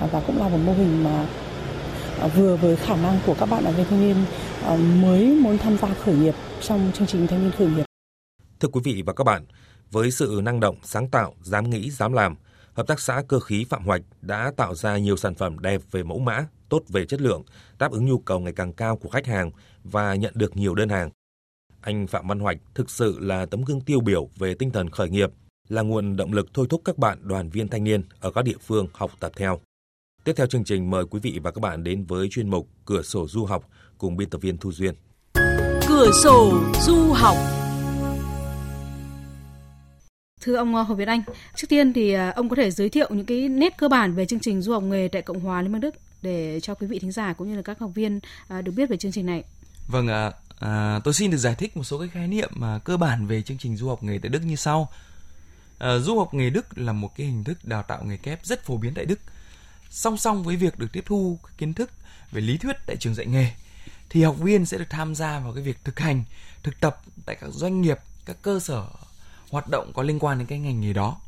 uh, 0.04 0.12
và 0.12 0.20
cũng 0.28 0.40
là 0.40 0.50
một 0.50 0.58
mô 0.66 0.74
hình 0.74 1.04
mà 1.04 1.26
uh, 2.26 2.36
vừa 2.36 2.56
với 2.56 2.76
khả 2.76 2.96
năng 2.96 3.20
của 3.26 3.36
các 3.40 3.46
bạn 3.46 3.64
đoàn 3.64 3.76
viên 3.76 3.86
thanh 3.86 4.02
niên 4.02 4.16
uh, 4.74 4.80
mới 5.04 5.26
muốn 5.26 5.58
tham 5.58 5.78
gia 5.78 5.94
khởi 5.94 6.16
nghiệp 6.16 6.34
trong 6.62 6.92
chương 6.94 7.08
trình 7.08 7.28
thanh 7.28 7.44
niên 7.44 7.52
khởi 7.58 7.68
nghiệp. 7.68 7.86
Thưa 8.60 8.68
quý 8.68 8.82
vị 8.84 9.04
và 9.06 9.14
các 9.14 9.24
bạn, 9.24 9.46
với 9.92 10.12
sự 10.12 10.42
năng 10.44 10.60
động, 10.60 10.76
sáng 10.84 11.10
tạo, 11.10 11.34
dám 11.42 11.70
nghĩ, 11.70 11.92
dám 11.92 12.14
làm, 12.14 12.36
Hợp 12.80 12.88
tác 12.88 13.00
xã 13.00 13.24
Cơ 13.28 13.40
khí 13.40 13.66
Phạm 13.70 13.86
Hoạch 13.86 14.02
đã 14.22 14.52
tạo 14.58 14.76
ra 14.76 14.98
nhiều 14.98 15.18
sản 15.18 15.36
phẩm 15.36 15.60
đẹp 15.60 15.82
về 15.92 16.04
mẫu 16.04 16.20
mã, 16.20 16.48
tốt 16.70 16.84
về 16.90 17.06
chất 17.06 17.22
lượng, 17.22 17.44
đáp 17.80 17.92
ứng 17.92 18.06
nhu 18.06 18.18
cầu 18.18 18.40
ngày 18.40 18.54
càng 18.56 18.74
cao 18.74 18.98
của 18.98 19.10
khách 19.10 19.26
hàng 19.26 19.52
và 19.84 20.16
nhận 20.16 20.34
được 20.36 20.58
nhiều 20.58 20.76
đơn 20.76 20.90
hàng. 20.90 21.10
Anh 21.82 22.08
Phạm 22.08 22.28
Văn 22.28 22.40
Hoạch 22.40 22.58
thực 22.76 22.90
sự 22.90 23.20
là 23.20 23.46
tấm 23.46 23.62
gương 23.62 23.82
tiêu 23.82 24.00
biểu 24.00 24.30
về 24.38 24.54
tinh 24.54 24.72
thần 24.72 24.90
khởi 24.90 25.10
nghiệp, 25.10 25.30
là 25.70 25.82
nguồn 25.82 26.16
động 26.16 26.34
lực 26.34 26.48
thôi 26.54 26.68
thúc 26.70 26.82
các 26.86 26.98
bạn 26.98 27.18
đoàn 27.22 27.50
viên 27.50 27.68
thanh 27.68 27.84
niên 27.84 28.04
ở 28.20 28.32
các 28.32 28.46
địa 28.46 28.58
phương 28.62 28.88
học 28.94 29.12
tập 29.20 29.32
theo. 29.36 29.60
Tiếp 30.24 30.34
theo 30.36 30.48
chương 30.48 30.64
trình 30.64 30.90
mời 30.90 31.06
quý 31.06 31.20
vị 31.20 31.40
và 31.44 31.52
các 31.52 31.60
bạn 31.62 31.84
đến 31.84 32.06
với 32.06 32.28
chuyên 32.32 32.50
mục 32.50 32.68
Cửa 32.86 33.02
sổ 33.02 33.28
du 33.28 33.46
học 33.46 33.70
cùng 33.98 34.18
biên 34.18 34.30
tập 34.30 34.42
viên 34.42 34.58
Thu 34.58 34.72
Duyên. 34.72 34.96
Cửa 35.88 36.12
sổ 36.24 36.54
du 36.82 37.14
học 37.14 37.59
Thưa 40.42 40.56
ông 40.56 40.76
ờ, 40.76 40.82
Hồ 40.82 40.96
Việt 40.96 41.08
Anh, 41.08 41.22
trước 41.56 41.68
tiên 41.70 41.94
thì 41.94 42.14
ờ, 42.14 42.32
ông 42.36 42.50
có 42.50 42.56
thể 42.56 42.72
giới 42.72 42.90
thiệu 42.90 43.08
những 43.10 43.26
cái 43.26 43.50
nét 43.50 43.78
cơ 43.78 43.88
bản 43.90 44.16
về 44.16 44.26
chương 44.26 44.40
trình 44.40 44.62
du 44.62 44.74
học 44.74 44.84
nghề 44.84 45.08
tại 45.08 45.22
Cộng 45.22 45.40
hòa 45.40 45.62
Liên 45.62 45.72
bang 45.72 45.82
Đức 45.82 45.96
để 46.22 46.60
cho 46.60 46.76
quý 46.76 46.88
vị 46.88 47.00
thính 47.00 47.12
giả 47.12 47.34
cũng 47.34 47.50
như 47.50 47.56
là 47.56 47.62
các 47.62 47.80
học 47.80 47.92
viên 47.96 48.20
ờ, 48.48 48.62
được 48.62 48.72
biết 48.72 48.90
về 48.90 48.98
chương 48.98 49.12
trình 49.12 49.26
này. 49.26 49.44
Vâng 49.88 50.08
ạ, 50.08 50.32
à, 50.60 51.00
tôi 51.04 51.14
xin 51.14 51.32
được 51.32 51.38
giải 51.38 51.56
thích 51.56 51.78
một 51.78 51.84
số 51.84 52.00
cái 52.00 52.08
khái 52.08 52.28
niệm 52.28 52.50
mà 52.54 52.80
cơ 52.80 52.98
bản 52.98 53.28
về 53.28 53.42
chương 53.42 53.58
trình 53.58 53.78
du 53.78 53.88
học 53.88 54.04
nghề 54.04 54.18
tại 54.18 54.30
Đức 54.30 54.46
như 54.46 54.56
sau. 54.56 54.90
À, 55.78 55.98
du 55.98 56.20
học 56.20 56.34
nghề 56.34 56.50
Đức 56.50 56.78
là 56.78 56.94
một 56.94 57.16
cái 57.18 57.28
hình 57.28 57.44
thức 57.44 57.58
đào 57.64 57.84
tạo 57.84 58.04
nghề 58.04 58.18
kép 58.18 58.46
rất 58.46 58.66
phổ 58.66 58.78
biến 58.78 58.94
tại 58.94 59.06
Đức. 59.06 59.20
Song 59.90 60.18
song 60.18 60.44
với 60.44 60.56
việc 60.56 60.80
được 60.80 60.88
tiếp 60.94 61.04
thu 61.06 61.40
kiến 61.58 61.74
thức 61.74 61.92
về 62.32 62.42
lý 62.42 62.58
thuyết 62.58 62.76
tại 62.86 62.96
trường 62.96 63.16
dạy 63.16 63.26
nghề, 63.26 63.52
thì 64.10 64.24
học 64.24 64.40
viên 64.40 64.66
sẽ 64.66 64.78
được 64.78 64.90
tham 64.90 65.16
gia 65.16 65.40
vào 65.40 65.54
cái 65.54 65.64
việc 65.64 65.78
thực 65.84 66.00
hành, 66.00 66.24
thực 66.64 66.80
tập 66.80 67.02
tại 67.26 67.38
các 67.42 67.50
doanh 67.54 67.82
nghiệp, 67.82 67.98
các 68.26 68.38
cơ 68.42 68.60
sở 68.60 68.88
hoạt 69.50 69.68
động 69.68 69.92
có 69.94 70.04
liên 70.04 70.20
quan 70.20 70.38
đến 70.38 70.48
cái 70.48 70.60
ngành 70.60 70.82
nghề 70.82 70.94
đó 70.94 71.22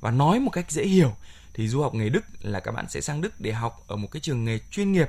và 0.00 0.10
nói 0.10 0.40
một 0.40 0.50
cách 0.50 0.70
dễ 0.70 0.84
hiểu 0.84 1.16
thì 1.54 1.68
du 1.68 1.82
học 1.82 1.94
nghề 1.94 2.08
Đức 2.08 2.24
là 2.40 2.60
các 2.60 2.72
bạn 2.72 2.88
sẽ 2.88 3.00
sang 3.00 3.20
Đức 3.20 3.40
để 3.40 3.52
học 3.52 3.84
ở 3.86 3.96
một 3.96 4.08
cái 4.10 4.20
trường 4.20 4.44
nghề 4.44 4.58
chuyên 4.70 4.92
nghiệp. 4.92 5.08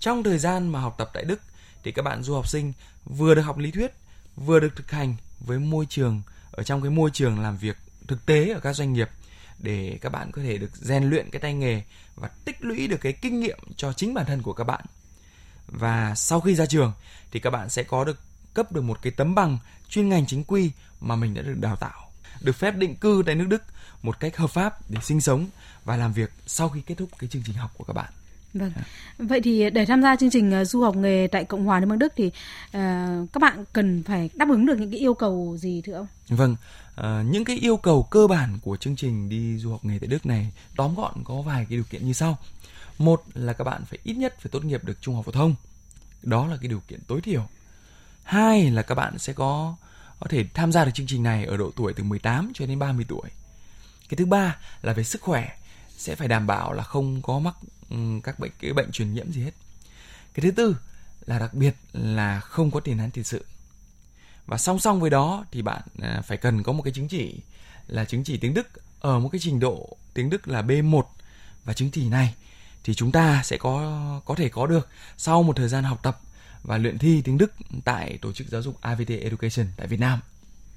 Trong 0.00 0.22
thời 0.22 0.38
gian 0.38 0.68
mà 0.68 0.80
học 0.80 0.94
tập 0.98 1.10
tại 1.14 1.24
Đức 1.24 1.40
thì 1.82 1.92
các 1.92 2.02
bạn 2.02 2.22
du 2.22 2.34
học 2.34 2.48
sinh 2.48 2.72
vừa 3.04 3.34
được 3.34 3.42
học 3.42 3.58
lý 3.58 3.70
thuyết, 3.70 3.92
vừa 4.36 4.60
được 4.60 4.76
thực 4.76 4.90
hành 4.90 5.16
với 5.40 5.58
môi 5.58 5.86
trường 5.88 6.22
ở 6.50 6.62
trong 6.62 6.82
cái 6.82 6.90
môi 6.90 7.10
trường 7.12 7.40
làm 7.40 7.56
việc 7.56 7.76
thực 8.08 8.26
tế 8.26 8.48
ở 8.48 8.60
các 8.60 8.72
doanh 8.72 8.92
nghiệp 8.92 9.10
để 9.58 9.98
các 10.00 10.12
bạn 10.12 10.32
có 10.32 10.42
thể 10.42 10.58
được 10.58 10.76
rèn 10.76 11.10
luyện 11.10 11.30
cái 11.30 11.40
tay 11.40 11.54
nghề 11.54 11.82
và 12.14 12.28
tích 12.44 12.56
lũy 12.60 12.86
được 12.86 13.00
cái 13.00 13.12
kinh 13.12 13.40
nghiệm 13.40 13.58
cho 13.76 13.92
chính 13.92 14.14
bản 14.14 14.26
thân 14.26 14.42
của 14.42 14.52
các 14.52 14.64
bạn. 14.64 14.84
Và 15.66 16.14
sau 16.14 16.40
khi 16.40 16.54
ra 16.54 16.66
trường 16.66 16.92
thì 17.30 17.40
các 17.40 17.50
bạn 17.50 17.68
sẽ 17.68 17.82
có 17.82 18.04
được 18.04 18.18
cấp 18.54 18.72
được 18.72 18.82
một 18.82 19.02
cái 19.02 19.12
tấm 19.16 19.34
bằng 19.34 19.58
chuyên 19.88 20.08
ngành 20.08 20.26
chính 20.26 20.44
quy 20.44 20.70
mà 21.00 21.16
mình 21.16 21.34
đã 21.34 21.42
được 21.42 21.58
đào 21.60 21.76
tạo, 21.76 22.10
được 22.40 22.56
phép 22.56 22.76
định 22.76 22.96
cư 22.96 23.22
tại 23.26 23.34
nước 23.34 23.46
Đức 23.48 23.62
một 24.02 24.20
cách 24.20 24.36
hợp 24.36 24.50
pháp 24.50 24.90
để 24.90 25.00
sinh 25.02 25.20
sống 25.20 25.46
và 25.84 25.96
làm 25.96 26.12
việc 26.12 26.32
sau 26.46 26.68
khi 26.68 26.80
kết 26.80 26.94
thúc 26.98 27.08
cái 27.18 27.30
chương 27.30 27.42
trình 27.46 27.56
học 27.56 27.70
của 27.76 27.84
các 27.84 27.92
bạn. 27.92 28.10
Vâng. 28.54 28.72
Vậy 29.18 29.40
thì 29.40 29.70
để 29.70 29.84
tham 29.84 30.02
gia 30.02 30.16
chương 30.16 30.30
trình 30.30 30.50
ờ, 30.50 30.64
du 30.64 30.82
học 30.82 30.96
nghề 30.96 31.26
tại 31.32 31.44
Cộng 31.44 31.64
hòa 31.64 31.80
Liên 31.80 31.88
bang 31.88 31.98
Đức 31.98 32.12
thì 32.16 32.26
uh, 32.26 32.32
các 33.32 33.40
bạn 33.40 33.64
cần 33.72 34.02
phải 34.02 34.30
đáp 34.34 34.48
ứng 34.48 34.66
được 34.66 34.78
những 34.78 34.90
cái 34.90 35.00
yêu 35.00 35.14
cầu 35.14 35.56
gì 35.58 35.82
thưa 35.84 35.92
ông? 35.92 36.06
Vâng, 36.28 36.56
uh, 37.00 37.06
những 37.30 37.44
cái 37.44 37.56
yêu 37.56 37.76
cầu 37.76 38.02
cơ 38.02 38.26
bản 38.26 38.58
của 38.62 38.76
chương 38.76 38.96
trình 38.96 39.28
đi 39.28 39.58
du 39.58 39.70
học 39.70 39.84
nghề 39.84 39.98
tại 39.98 40.08
Đức 40.08 40.26
này 40.26 40.52
tóm 40.76 40.94
gọn 40.94 41.14
có 41.24 41.42
vài 41.42 41.66
cái 41.68 41.76
điều 41.76 41.84
kiện 41.90 42.06
như 42.06 42.12
sau. 42.12 42.38
Một 42.98 43.22
là 43.34 43.52
các 43.52 43.64
bạn 43.64 43.84
phải 43.84 43.98
ít 44.04 44.14
nhất 44.14 44.34
phải 44.40 44.50
tốt 44.50 44.64
nghiệp 44.64 44.84
được 44.84 44.98
trung 45.00 45.14
học 45.14 45.24
phổ 45.24 45.32
thông. 45.32 45.54
Đó 46.22 46.46
là 46.46 46.56
cái 46.56 46.68
điều 46.68 46.80
kiện 46.88 47.00
tối 47.06 47.20
thiểu. 47.20 47.46
Hai 48.22 48.70
là 48.70 48.82
các 48.82 48.94
bạn 48.94 49.18
sẽ 49.18 49.32
có 49.32 49.76
có 50.20 50.26
thể 50.30 50.44
tham 50.54 50.72
gia 50.72 50.84
được 50.84 50.90
chương 50.94 51.06
trình 51.06 51.22
này 51.22 51.44
ở 51.44 51.56
độ 51.56 51.70
tuổi 51.76 51.92
từ 51.92 52.04
18 52.04 52.52
cho 52.54 52.66
đến 52.66 52.78
30 52.78 53.04
tuổi. 53.08 53.30
Cái 54.08 54.16
thứ 54.16 54.26
ba 54.26 54.58
là 54.82 54.92
về 54.92 55.04
sức 55.04 55.22
khỏe, 55.22 55.56
sẽ 55.96 56.14
phải 56.14 56.28
đảm 56.28 56.46
bảo 56.46 56.72
là 56.72 56.82
không 56.82 57.22
có 57.22 57.38
mắc 57.38 57.54
ừ, 57.90 57.96
các 58.22 58.38
bệnh, 58.38 58.50
cái 58.60 58.72
bệnh 58.72 58.90
truyền 58.92 59.14
nhiễm 59.14 59.32
gì 59.32 59.42
hết. 59.42 59.54
Cái 60.34 60.42
thứ 60.42 60.50
tư 60.50 60.76
là 61.26 61.38
đặc 61.38 61.54
biệt 61.54 61.74
là 61.92 62.40
không 62.40 62.70
có 62.70 62.80
tiền 62.80 62.98
án 62.98 63.10
tiền 63.10 63.24
sự. 63.24 63.44
Và 64.46 64.58
song 64.58 64.78
song 64.78 65.00
với 65.00 65.10
đó 65.10 65.44
thì 65.52 65.62
bạn 65.62 65.82
à, 66.02 66.22
phải 66.26 66.38
cần 66.38 66.62
có 66.62 66.72
một 66.72 66.82
cái 66.82 66.92
chứng 66.92 67.08
chỉ 67.08 67.40
là 67.86 68.04
chứng 68.04 68.24
chỉ 68.24 68.36
tiếng 68.36 68.54
Đức 68.54 68.66
ở 69.00 69.18
một 69.18 69.28
cái 69.32 69.38
trình 69.44 69.60
độ 69.60 69.96
tiếng 70.14 70.30
Đức 70.30 70.48
là 70.48 70.62
B1 70.62 71.02
và 71.64 71.72
chứng 71.72 71.90
chỉ 71.90 72.08
này 72.08 72.34
thì 72.84 72.94
chúng 72.94 73.12
ta 73.12 73.42
sẽ 73.44 73.56
có 73.56 74.20
có 74.24 74.34
thể 74.34 74.48
có 74.48 74.66
được 74.66 74.88
sau 75.16 75.42
một 75.42 75.56
thời 75.56 75.68
gian 75.68 75.84
học 75.84 76.02
tập 76.02 76.20
và 76.62 76.78
luyện 76.78 76.98
thi 76.98 77.22
tiếng 77.24 77.38
Đức 77.38 77.52
tại 77.84 78.18
tổ 78.22 78.32
chức 78.32 78.48
giáo 78.48 78.62
dục 78.62 78.80
AVT 78.80 79.08
Education 79.08 79.66
tại 79.76 79.86
Việt 79.86 80.00
Nam. 80.00 80.20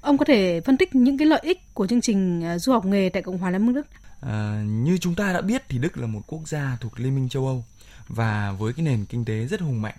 Ông 0.00 0.18
có 0.18 0.24
thể 0.24 0.60
phân 0.60 0.76
tích 0.76 0.94
những 0.94 1.18
cái 1.18 1.26
lợi 1.26 1.40
ích 1.42 1.74
của 1.74 1.86
chương 1.86 2.00
trình 2.00 2.44
à, 2.44 2.58
du 2.58 2.72
học 2.72 2.84
nghề 2.84 3.08
tại 3.08 3.22
Cộng 3.22 3.38
hòa 3.38 3.50
Liên 3.50 3.66
bang 3.66 3.74
Đức? 3.74 3.86
À, 4.20 4.62
như 4.66 4.98
chúng 4.98 5.14
ta 5.14 5.32
đã 5.32 5.40
biết 5.40 5.62
thì 5.68 5.78
Đức 5.78 5.98
là 5.98 6.06
một 6.06 6.20
quốc 6.26 6.48
gia 6.48 6.76
thuộc 6.80 7.00
Liên 7.00 7.14
minh 7.14 7.28
châu 7.28 7.46
Âu 7.46 7.64
và 8.08 8.52
với 8.52 8.72
cái 8.72 8.86
nền 8.86 9.04
kinh 9.04 9.24
tế 9.24 9.46
rất 9.46 9.60
hùng 9.60 9.82
mạnh 9.82 9.96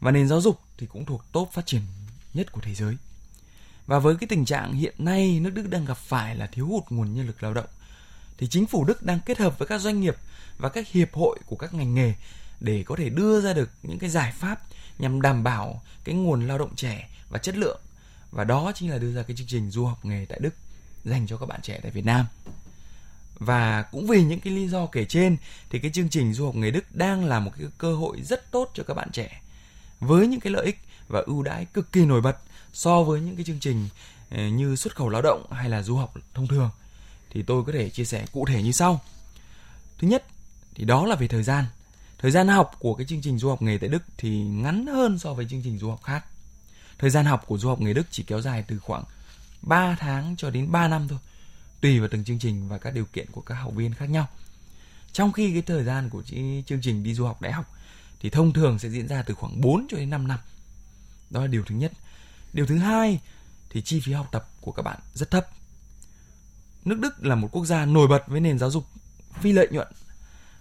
và 0.00 0.10
nền 0.10 0.28
giáo 0.28 0.40
dục 0.40 0.60
thì 0.78 0.86
cũng 0.86 1.04
thuộc 1.04 1.24
top 1.32 1.50
phát 1.52 1.66
triển 1.66 1.82
nhất 2.34 2.52
của 2.52 2.60
thế 2.60 2.74
giới. 2.74 2.96
Và 3.86 3.98
với 3.98 4.16
cái 4.16 4.28
tình 4.28 4.44
trạng 4.44 4.72
hiện 4.72 4.94
nay 4.98 5.40
nước 5.40 5.50
Đức 5.54 5.70
đang 5.70 5.84
gặp 5.84 5.96
phải 5.96 6.36
là 6.36 6.46
thiếu 6.46 6.66
hụt 6.66 6.82
nguồn 6.90 7.14
nhân 7.14 7.26
lực 7.26 7.42
lao 7.42 7.54
động 7.54 7.68
thì 8.38 8.46
chính 8.46 8.66
phủ 8.66 8.84
Đức 8.84 9.02
đang 9.02 9.20
kết 9.26 9.38
hợp 9.38 9.58
với 9.58 9.68
các 9.68 9.80
doanh 9.80 10.00
nghiệp 10.00 10.16
và 10.58 10.68
các 10.68 10.88
hiệp 10.88 11.14
hội 11.14 11.38
của 11.46 11.56
các 11.56 11.74
ngành 11.74 11.94
nghề 11.94 12.14
để 12.60 12.82
có 12.86 12.96
thể 12.96 13.08
đưa 13.08 13.40
ra 13.40 13.52
được 13.52 13.70
những 13.82 13.98
cái 13.98 14.10
giải 14.10 14.32
pháp 14.32 14.60
nhằm 14.98 15.22
đảm 15.22 15.44
bảo 15.44 15.82
cái 16.04 16.14
nguồn 16.14 16.46
lao 16.46 16.58
động 16.58 16.76
trẻ 16.76 17.08
và 17.30 17.38
chất 17.38 17.56
lượng 17.56 17.80
và 18.30 18.44
đó 18.44 18.72
chính 18.74 18.90
là 18.90 18.98
đưa 18.98 19.12
ra 19.12 19.22
cái 19.22 19.36
chương 19.36 19.46
trình 19.46 19.70
du 19.70 19.84
học 19.84 20.04
nghề 20.04 20.26
tại 20.28 20.38
Đức 20.42 20.54
dành 21.04 21.26
cho 21.26 21.36
các 21.36 21.46
bạn 21.46 21.60
trẻ 21.62 21.80
tại 21.82 21.90
Việt 21.90 22.04
Nam. 22.04 22.26
Và 23.38 23.82
cũng 23.82 24.06
vì 24.06 24.22
những 24.22 24.40
cái 24.40 24.52
lý 24.52 24.68
do 24.68 24.86
kể 24.86 25.04
trên, 25.04 25.36
thì 25.70 25.78
cái 25.78 25.90
chương 25.90 26.08
trình 26.08 26.32
du 26.32 26.46
học 26.46 26.54
nghề 26.54 26.70
Đức 26.70 26.96
đang 26.96 27.24
là 27.24 27.40
một 27.40 27.50
cái 27.58 27.66
cơ 27.78 27.94
hội 27.94 28.22
rất 28.22 28.50
tốt 28.50 28.70
cho 28.74 28.82
các 28.82 28.94
bạn 28.94 29.10
trẻ 29.12 29.42
với 30.00 30.26
những 30.26 30.40
cái 30.40 30.52
lợi 30.52 30.66
ích 30.66 30.78
và 31.08 31.22
ưu 31.26 31.42
đãi 31.42 31.64
cực 31.64 31.92
kỳ 31.92 32.06
nổi 32.06 32.20
bật 32.20 32.36
so 32.72 33.02
với 33.02 33.20
những 33.20 33.36
cái 33.36 33.44
chương 33.44 33.60
trình 33.60 33.88
ờ, 34.30 34.48
như 34.48 34.76
xuất 34.76 34.96
khẩu 34.96 35.08
lao 35.08 35.22
động 35.22 35.52
hay 35.52 35.70
là 35.70 35.82
du 35.82 35.96
học 35.96 36.14
thông 36.34 36.46
thường 36.46 36.70
thì 37.30 37.42
tôi 37.42 37.64
có 37.64 37.72
thể 37.72 37.90
chia 37.90 38.04
sẻ 38.04 38.26
cụ 38.32 38.46
thể 38.46 38.62
như 38.62 38.72
sau. 38.72 39.00
Thứ 39.98 40.08
nhất, 40.08 40.24
thì 40.74 40.84
đó 40.84 41.06
là 41.06 41.16
về 41.16 41.28
thời 41.28 41.42
gian 41.42 41.64
Thời 42.18 42.30
gian 42.30 42.48
học 42.48 42.76
của 42.78 42.94
cái 42.94 43.06
chương 43.06 43.20
trình 43.20 43.38
du 43.38 43.48
học 43.48 43.62
nghề 43.62 43.78
tại 43.78 43.88
Đức 43.88 44.02
thì 44.16 44.38
ngắn 44.38 44.86
hơn 44.86 45.18
so 45.18 45.34
với 45.34 45.46
chương 45.50 45.62
trình 45.62 45.78
du 45.78 45.90
học 45.90 46.02
khác. 46.02 46.24
Thời 46.98 47.10
gian 47.10 47.26
học 47.26 47.44
của 47.46 47.58
du 47.58 47.68
học 47.68 47.80
nghề 47.80 47.94
Đức 47.94 48.06
chỉ 48.10 48.22
kéo 48.22 48.40
dài 48.40 48.64
từ 48.68 48.78
khoảng 48.78 49.04
3 49.62 49.96
tháng 50.00 50.34
cho 50.38 50.50
đến 50.50 50.72
3 50.72 50.88
năm 50.88 51.08
thôi, 51.08 51.18
tùy 51.80 52.00
vào 52.00 52.08
từng 52.08 52.24
chương 52.24 52.38
trình 52.38 52.68
và 52.68 52.78
các 52.78 52.94
điều 52.94 53.04
kiện 53.04 53.26
của 53.32 53.40
các 53.40 53.54
học 53.54 53.72
viên 53.74 53.94
khác 53.94 54.06
nhau. 54.06 54.26
Trong 55.12 55.32
khi 55.32 55.52
cái 55.52 55.62
thời 55.62 55.84
gian 55.84 56.10
của 56.10 56.22
chương 56.66 56.80
trình 56.82 57.02
đi 57.02 57.14
du 57.14 57.24
học 57.24 57.42
đại 57.42 57.52
học 57.52 57.74
thì 58.20 58.30
thông 58.30 58.52
thường 58.52 58.78
sẽ 58.78 58.88
diễn 58.88 59.08
ra 59.08 59.22
từ 59.22 59.34
khoảng 59.34 59.60
4 59.60 59.86
cho 59.90 59.96
đến 59.96 60.10
5 60.10 60.28
năm. 60.28 60.38
Đó 61.30 61.40
là 61.40 61.46
điều 61.46 61.64
thứ 61.64 61.74
nhất. 61.74 61.92
Điều 62.52 62.66
thứ 62.66 62.78
hai 62.78 63.20
thì 63.70 63.82
chi 63.82 64.00
phí 64.00 64.12
học 64.12 64.28
tập 64.32 64.50
của 64.60 64.72
các 64.72 64.82
bạn 64.82 64.98
rất 65.14 65.30
thấp. 65.30 65.48
Nước 66.84 66.98
Đức 66.98 67.24
là 67.24 67.34
một 67.34 67.48
quốc 67.52 67.64
gia 67.64 67.86
nổi 67.86 68.08
bật 68.08 68.22
với 68.26 68.40
nền 68.40 68.58
giáo 68.58 68.70
dục 68.70 68.84
phi 69.40 69.52
lợi 69.52 69.68
nhuận 69.70 69.88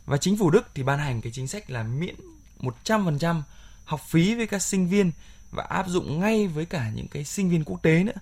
và 0.08 0.17
chính 0.17 0.38
phủ 0.38 0.50
Đức 0.50 0.67
thì 0.74 0.84
ban 0.84 1.00
hành 1.00 1.22
cái 1.22 1.32
chính 1.36 1.48
sách 1.48 1.70
là 1.70 1.84
miễn 1.84 2.15
100% 2.60 3.41
học 3.86 4.02
phí 4.08 4.36
với 4.36 4.48
các 4.48 4.62
sinh 4.62 4.88
viên 4.88 5.12
và 5.52 5.63
áp 5.63 5.88
dụng 5.88 6.20
ngay 6.20 6.48
với 6.48 6.65
cả 6.65 6.89
những 6.96 7.08
cái 7.08 7.24
sinh 7.24 7.50
viên 7.50 7.63
quốc 7.63 7.82
tế 7.82 8.04
nữa. 8.04 8.22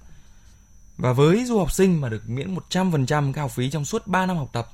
Và 0.98 1.14
với 1.14 1.46
du 1.46 1.58
học 1.58 1.72
sinh 1.72 2.02
mà 2.02 2.10
được 2.10 2.30
miễn 2.30 2.56
100% 2.70 3.34
các 3.34 3.42
học 3.42 3.52
phí 3.52 3.70
trong 3.70 3.86
suốt 3.86 4.08
3 4.08 4.26
năm 4.26 4.38
học 4.38 4.50
tập 4.54 4.72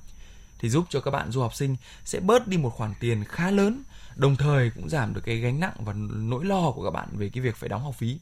thì 0.60 0.69
giúp 0.69 0.86
cho 0.89 1.02
các 1.02 1.12
bạn 1.12 1.32
du 1.32 1.41
học 1.41 1.56
sinh 1.56 1.76
sẽ 2.06 2.19
bớt 2.19 2.47
đi 2.47 2.58
một 2.58 2.69
khoản 2.69 2.93
tiền 3.00 3.24
khá 3.24 3.52
lớn, 3.52 3.84
đồng 4.15 4.36
thời 4.36 4.69
cũng 4.69 4.89
giảm 4.89 5.13
được 5.13 5.21
cái 5.26 5.38
gánh 5.38 5.60
nặng 5.60 5.76
và 5.80 5.93
nỗi 5.93 6.45
lo 6.45 6.71
của 6.71 6.84
các 6.84 6.91
bạn 6.91 7.08
về 7.12 7.30
cái 7.30 7.43
việc 7.43 7.56
phải 7.56 7.69
đóng 7.69 7.84
học 7.84 7.95
phí. 7.97 8.19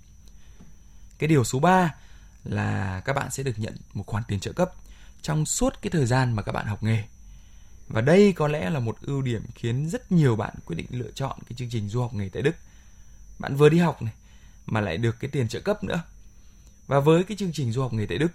Cái 1.17 1.27
điều 1.27 1.43
số 1.43 1.59
3 1.59 1.95
là 2.43 3.01
các 3.05 3.13
bạn 3.13 3.31
sẽ 3.31 3.43
được 3.43 3.59
nhận 3.59 3.77
một 3.93 4.03
khoản 4.07 4.23
tiền 4.27 4.39
trợ 4.39 4.51
cấp 4.51 4.71
trong 5.21 5.45
suốt 5.45 5.81
cái 5.81 5.89
thời 5.91 6.05
gian 6.05 6.33
mà 6.33 6.41
các 6.41 6.51
bạn 6.51 6.67
học 6.67 6.83
nghề. 6.83 7.03
Và 7.89 8.01
đây 8.01 8.33
có 8.33 8.47
lẽ 8.47 8.69
là 8.69 8.79
một 8.79 8.97
ưu 9.01 9.21
điểm 9.21 9.43
khiến 9.55 9.89
rất 9.89 10.11
nhiều 10.11 10.35
bạn 10.35 10.53
quyết 10.65 10.75
định 10.75 10.87
lựa 10.89 11.11
chọn 11.15 11.39
cái 11.49 11.53
chương 11.57 11.69
trình 11.69 11.89
du 11.89 12.01
học 12.01 12.13
nghề 12.13 12.29
tại 12.29 12.41
Đức. 12.41 12.55
Bạn 13.39 13.55
vừa 13.55 13.69
đi 13.69 13.77
học 13.77 14.01
này 14.01 14.13
mà 14.65 14.81
lại 14.81 14.97
được 14.97 15.19
cái 15.19 15.31
tiền 15.31 15.47
trợ 15.47 15.59
cấp 15.59 15.83
nữa. 15.83 16.03
Và 16.87 16.99
với 16.99 17.23
cái 17.23 17.37
chương 17.37 17.51
trình 17.53 17.71
du 17.71 17.81
học 17.81 17.93
nghề 17.93 18.05
tại 18.05 18.17
Đức 18.17 18.31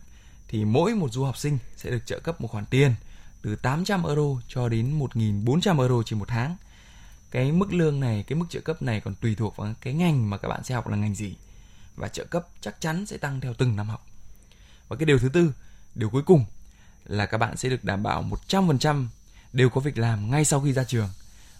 thì 0.48 0.64
mỗi 0.64 0.94
một 0.94 1.12
du 1.12 1.24
học 1.24 1.38
sinh 1.38 1.58
sẽ 1.76 1.90
được 1.90 2.06
trợ 2.06 2.18
cấp 2.18 2.40
một 2.40 2.48
khoản 2.48 2.66
tiền 2.66 2.94
từ 3.42 3.56
800 3.56 4.04
euro 4.04 4.40
cho 4.48 4.68
đến 4.68 4.98
1.400 4.98 5.80
euro 5.80 6.02
trên 6.02 6.18
một 6.18 6.28
tháng. 6.28 6.56
Cái 7.30 7.52
mức 7.52 7.72
lương 7.72 8.00
này, 8.00 8.24
cái 8.26 8.38
mức 8.38 8.46
trợ 8.50 8.60
cấp 8.60 8.82
này 8.82 9.00
còn 9.00 9.14
tùy 9.14 9.34
thuộc 9.34 9.56
vào 9.56 9.74
cái 9.80 9.94
ngành 9.94 10.30
mà 10.30 10.36
các 10.36 10.48
bạn 10.48 10.64
sẽ 10.64 10.74
học 10.74 10.88
là 10.88 10.96
ngành 10.96 11.14
gì. 11.14 11.36
Và 11.96 12.08
trợ 12.08 12.24
cấp 12.24 12.46
chắc 12.60 12.80
chắn 12.80 13.06
sẽ 13.06 13.16
tăng 13.16 13.40
theo 13.40 13.54
từng 13.54 13.76
năm 13.76 13.88
học. 13.88 14.06
Và 14.88 14.96
cái 14.96 15.06
điều 15.06 15.18
thứ 15.18 15.28
tư, 15.28 15.52
điều 15.94 16.10
cuối 16.10 16.22
cùng 16.22 16.44
là 17.04 17.26
các 17.26 17.38
bạn 17.38 17.56
sẽ 17.56 17.68
được 17.68 17.84
đảm 17.84 18.02
bảo 18.02 18.30
100% 18.48 19.06
đều 19.54 19.70
có 19.70 19.80
việc 19.80 19.98
làm 19.98 20.30
ngay 20.30 20.44
sau 20.44 20.60
khi 20.60 20.72
ra 20.72 20.84
trường 20.84 21.08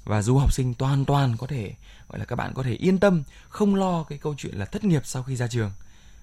và 0.05 0.23
du 0.23 0.37
học 0.37 0.53
sinh 0.53 0.75
toàn 0.75 1.05
toàn 1.05 1.37
có 1.37 1.47
thể 1.47 1.73
gọi 2.09 2.19
là 2.19 2.25
các 2.25 2.37
bạn 2.37 2.53
có 2.55 2.63
thể 2.63 2.73
yên 2.73 2.99
tâm 2.99 3.23
không 3.49 3.75
lo 3.75 4.03
cái 4.03 4.19
câu 4.19 4.35
chuyện 4.39 4.55
là 4.55 4.65
thất 4.65 4.85
nghiệp 4.85 5.03
sau 5.05 5.23
khi 5.23 5.37
ra 5.37 5.47
trường 5.47 5.71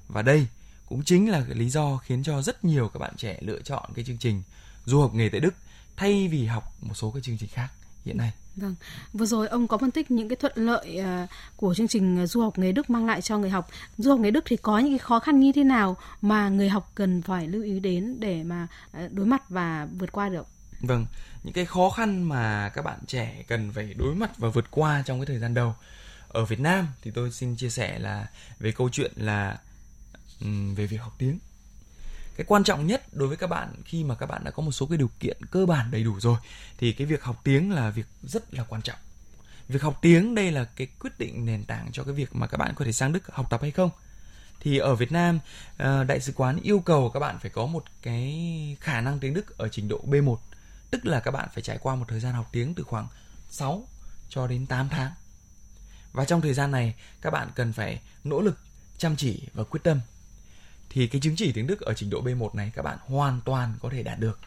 và 0.07 0.21
đây 0.21 0.47
cũng 0.89 1.03
chính 1.03 1.31
là 1.31 1.43
cái 1.47 1.55
lý 1.55 1.69
do 1.69 1.97
khiến 1.97 2.23
cho 2.23 2.41
rất 2.41 2.65
nhiều 2.65 2.89
các 2.93 2.99
bạn 2.99 3.13
trẻ 3.17 3.37
lựa 3.41 3.61
chọn 3.61 3.89
cái 3.95 4.05
chương 4.05 4.17
trình 4.17 4.43
du 4.85 5.01
học 5.01 5.13
nghề 5.13 5.29
tại 5.29 5.39
Đức 5.39 5.53
thay 5.97 6.27
vì 6.27 6.45
học 6.45 6.73
một 6.81 6.93
số 6.93 7.11
cái 7.11 7.21
chương 7.21 7.37
trình 7.37 7.49
khác 7.49 7.69
hiện 8.05 8.17
nay. 8.17 8.31
Vâng, 8.55 8.75
vừa 9.13 9.25
rồi 9.25 9.47
ông 9.47 9.67
có 9.67 9.77
phân 9.77 9.91
tích 9.91 10.11
những 10.11 10.29
cái 10.29 10.35
thuận 10.35 10.53
lợi 10.55 10.97
à, 10.97 11.27
của 11.55 11.73
chương 11.73 11.87
trình 11.87 12.19
à, 12.19 12.27
du 12.27 12.41
học 12.41 12.57
nghề 12.57 12.71
Đức 12.71 12.89
mang 12.89 13.05
lại 13.05 13.21
cho 13.21 13.37
người 13.37 13.49
học. 13.49 13.69
Du 13.97 14.11
học 14.11 14.19
nghề 14.19 14.31
Đức 14.31 14.43
thì 14.47 14.57
có 14.57 14.79
những 14.79 14.91
cái 14.91 14.99
khó 14.99 15.19
khăn 15.19 15.39
như 15.39 15.51
thế 15.51 15.63
nào 15.63 15.97
mà 16.21 16.49
người 16.49 16.69
học 16.69 16.91
cần 16.95 17.21
phải 17.21 17.47
lưu 17.47 17.63
ý 17.63 17.79
đến 17.79 18.19
để 18.19 18.43
mà 18.43 18.67
à, 18.91 19.07
đối 19.11 19.25
mặt 19.25 19.49
và 19.49 19.87
vượt 19.99 20.11
qua 20.11 20.29
được? 20.29 20.47
Vâng, 20.81 21.05
những 21.43 21.53
cái 21.53 21.65
khó 21.65 21.89
khăn 21.89 22.23
mà 22.23 22.69
các 22.69 22.81
bạn 22.81 22.99
trẻ 23.07 23.43
cần 23.47 23.71
phải 23.71 23.93
đối 23.93 24.15
mặt 24.15 24.31
và 24.37 24.49
vượt 24.49 24.71
qua 24.71 25.03
trong 25.05 25.19
cái 25.19 25.25
thời 25.25 25.39
gian 25.39 25.53
đầu. 25.53 25.75
Ở 26.27 26.45
Việt 26.45 26.59
Nam 26.59 26.87
thì 27.01 27.11
tôi 27.11 27.31
xin 27.31 27.55
chia 27.55 27.69
sẻ 27.69 27.99
là 27.99 28.27
về 28.59 28.71
câu 28.71 28.89
chuyện 28.89 29.11
là 29.15 29.57
um, 30.41 30.75
về 30.75 30.85
việc 30.85 30.97
học 30.97 31.15
tiếng. 31.17 31.39
Cái 32.35 32.45
quan 32.45 32.63
trọng 32.63 32.87
nhất 32.87 33.03
đối 33.13 33.27
với 33.27 33.37
các 33.37 33.47
bạn 33.47 33.73
khi 33.85 34.03
mà 34.03 34.15
các 34.15 34.25
bạn 34.25 34.43
đã 34.43 34.51
có 34.51 34.63
một 34.63 34.71
số 34.71 34.85
cái 34.85 34.97
điều 34.97 35.09
kiện 35.19 35.37
cơ 35.51 35.65
bản 35.65 35.91
đầy 35.91 36.03
đủ 36.03 36.19
rồi 36.19 36.37
thì 36.77 36.93
cái 36.93 37.07
việc 37.07 37.23
học 37.23 37.41
tiếng 37.43 37.71
là 37.71 37.89
việc 37.89 38.07
rất 38.23 38.53
là 38.53 38.63
quan 38.63 38.81
trọng. 38.81 38.99
Việc 39.67 39.81
học 39.81 39.99
tiếng 40.01 40.35
đây 40.35 40.51
là 40.51 40.63
cái 40.63 40.87
quyết 40.99 41.19
định 41.19 41.45
nền 41.45 41.63
tảng 41.63 41.89
cho 41.91 42.03
cái 42.03 42.13
việc 42.13 42.35
mà 42.35 42.47
các 42.47 42.57
bạn 42.57 42.73
có 42.75 42.85
thể 42.85 42.91
sang 42.91 43.13
Đức 43.13 43.33
học 43.33 43.47
tập 43.49 43.61
hay 43.61 43.71
không 43.71 43.89
thì 44.59 44.77
ở 44.77 44.95
Việt 44.95 45.11
Nam 45.11 45.39
ờ, 45.77 46.03
đại 46.03 46.19
sứ 46.19 46.33
quán 46.35 46.59
yêu 46.63 46.79
cầu 46.79 47.09
các 47.09 47.19
bạn 47.19 47.39
phải 47.39 47.51
có 47.51 47.65
một 47.65 47.83
cái 48.01 48.77
khả 48.79 49.01
năng 49.01 49.19
tiếng 49.19 49.33
Đức 49.33 49.57
ở 49.57 49.67
trình 49.67 49.87
độ 49.87 49.99
B1 50.07 50.35
Tức 50.91 51.05
là 51.05 51.19
các 51.19 51.31
bạn 51.31 51.49
phải 51.53 51.63
trải 51.63 51.77
qua 51.77 51.95
một 51.95 52.05
thời 52.07 52.19
gian 52.19 52.33
học 52.33 52.49
tiếng 52.51 52.73
từ 52.73 52.83
khoảng 52.83 53.07
6 53.49 53.87
cho 54.29 54.47
đến 54.47 54.65
8 54.65 54.89
tháng. 54.89 55.11
Và 56.11 56.25
trong 56.25 56.41
thời 56.41 56.53
gian 56.53 56.71
này 56.71 56.95
các 57.21 57.29
bạn 57.29 57.49
cần 57.55 57.73
phải 57.73 58.01
nỗ 58.23 58.41
lực, 58.41 58.57
chăm 58.97 59.15
chỉ 59.15 59.47
và 59.53 59.63
quyết 59.63 59.83
tâm. 59.83 59.99
Thì 60.89 61.07
cái 61.07 61.21
chứng 61.21 61.35
chỉ 61.35 61.51
tiếng 61.51 61.67
Đức 61.67 61.81
ở 61.81 61.93
trình 61.93 62.09
độ 62.09 62.21
B1 62.21 62.55
này 62.55 62.71
các 62.75 62.81
bạn 62.81 62.97
hoàn 63.01 63.41
toàn 63.45 63.73
có 63.81 63.89
thể 63.89 64.03
đạt 64.03 64.19
được 64.19 64.39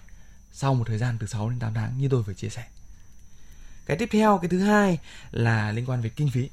sau 0.52 0.74
một 0.74 0.84
thời 0.86 0.98
gian 0.98 1.16
từ 1.20 1.26
6 1.26 1.50
đến 1.50 1.58
8 1.58 1.74
tháng 1.74 1.98
như 1.98 2.08
tôi 2.08 2.22
vừa 2.22 2.34
chia 2.34 2.48
sẻ. 2.48 2.64
Cái 3.86 3.96
tiếp 3.96 4.08
theo, 4.12 4.38
cái 4.42 4.48
thứ 4.48 4.60
hai 4.60 4.98
là 5.30 5.72
liên 5.72 5.86
quan 5.86 6.00
về 6.00 6.08
kinh 6.08 6.30
phí. 6.30 6.50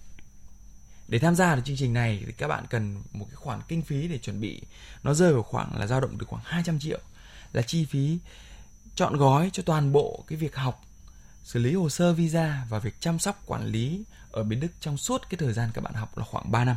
Để 1.08 1.20
tham 1.20 1.36
gia 1.36 1.56
được 1.56 1.62
chương 1.66 1.78
trình 1.78 1.94
này 1.94 2.24
thì 2.26 2.32
các 2.32 2.48
bạn 2.48 2.66
cần 2.70 3.02
một 3.14 3.26
cái 3.30 3.36
khoản 3.36 3.62
kinh 3.68 3.82
phí 3.82 4.08
để 4.08 4.18
chuẩn 4.18 4.42
bị 4.42 4.62
nó 5.04 5.14
rơi 5.14 5.34
vào 5.34 5.44
khoảng 5.44 5.78
là 5.78 5.88
dao 5.88 6.02
động 6.02 6.18
từ 6.20 6.26
khoảng 6.26 6.44
200 6.46 6.80
triệu 6.80 7.00
là 7.54 7.62
chi 7.62 7.86
phí 7.86 8.18
chọn 9.02 9.18
gói 9.18 9.50
cho 9.54 9.64
toàn 9.64 9.92
bộ 9.92 10.24
cái 10.28 10.38
việc 10.38 10.56
học 10.56 10.82
xử 11.44 11.60
lý 11.60 11.74
hồ 11.74 11.90
sơ 11.90 12.14
visa 12.14 12.66
và 12.70 12.80
việc 12.80 12.94
chăm 13.00 13.20
sóc 13.20 13.44
quản 13.46 13.66
lý 13.66 14.04
ở 14.32 14.44
bên 14.44 14.60
Đức 14.60 14.68
trong 14.80 14.98
suốt 14.98 15.22
cái 15.30 15.38
thời 15.38 15.54
gian 15.54 15.70
các 15.74 15.82
bạn 15.82 15.94
học 15.94 16.18
là 16.18 16.24
khoảng 16.24 16.52
3 16.52 16.66
năm. 16.66 16.76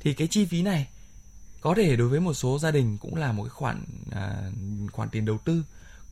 Thì 0.00 0.14
cái 0.14 0.28
chi 0.28 0.46
phí 0.46 0.62
này 0.62 0.88
có 1.60 1.74
thể 1.76 1.96
đối 1.96 2.08
với 2.08 2.20
một 2.20 2.34
số 2.34 2.58
gia 2.58 2.70
đình 2.70 2.98
cũng 2.98 3.16
là 3.16 3.32
một 3.32 3.42
cái 3.42 3.50
khoản 3.50 3.84
à, 4.12 4.50
khoản 4.92 5.08
tiền 5.08 5.24
đầu 5.24 5.38
tư 5.38 5.64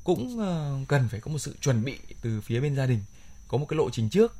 cũng 0.05 0.40
à, 0.40 0.70
cần 0.88 1.09
phải 1.09 1.20
có 1.20 1.31
một 1.31 1.38
sự 1.38 1.57
chuẩn 1.61 1.85
bị 1.85 1.98
từ 2.22 2.40
phía 2.40 2.61
bên 2.61 2.76
gia 2.76 2.87
đình 2.87 3.00
có 3.48 3.59
một 3.59 3.66
cái 3.68 3.76
lộ 3.76 3.90
trình 3.90 4.09
trước 4.09 4.35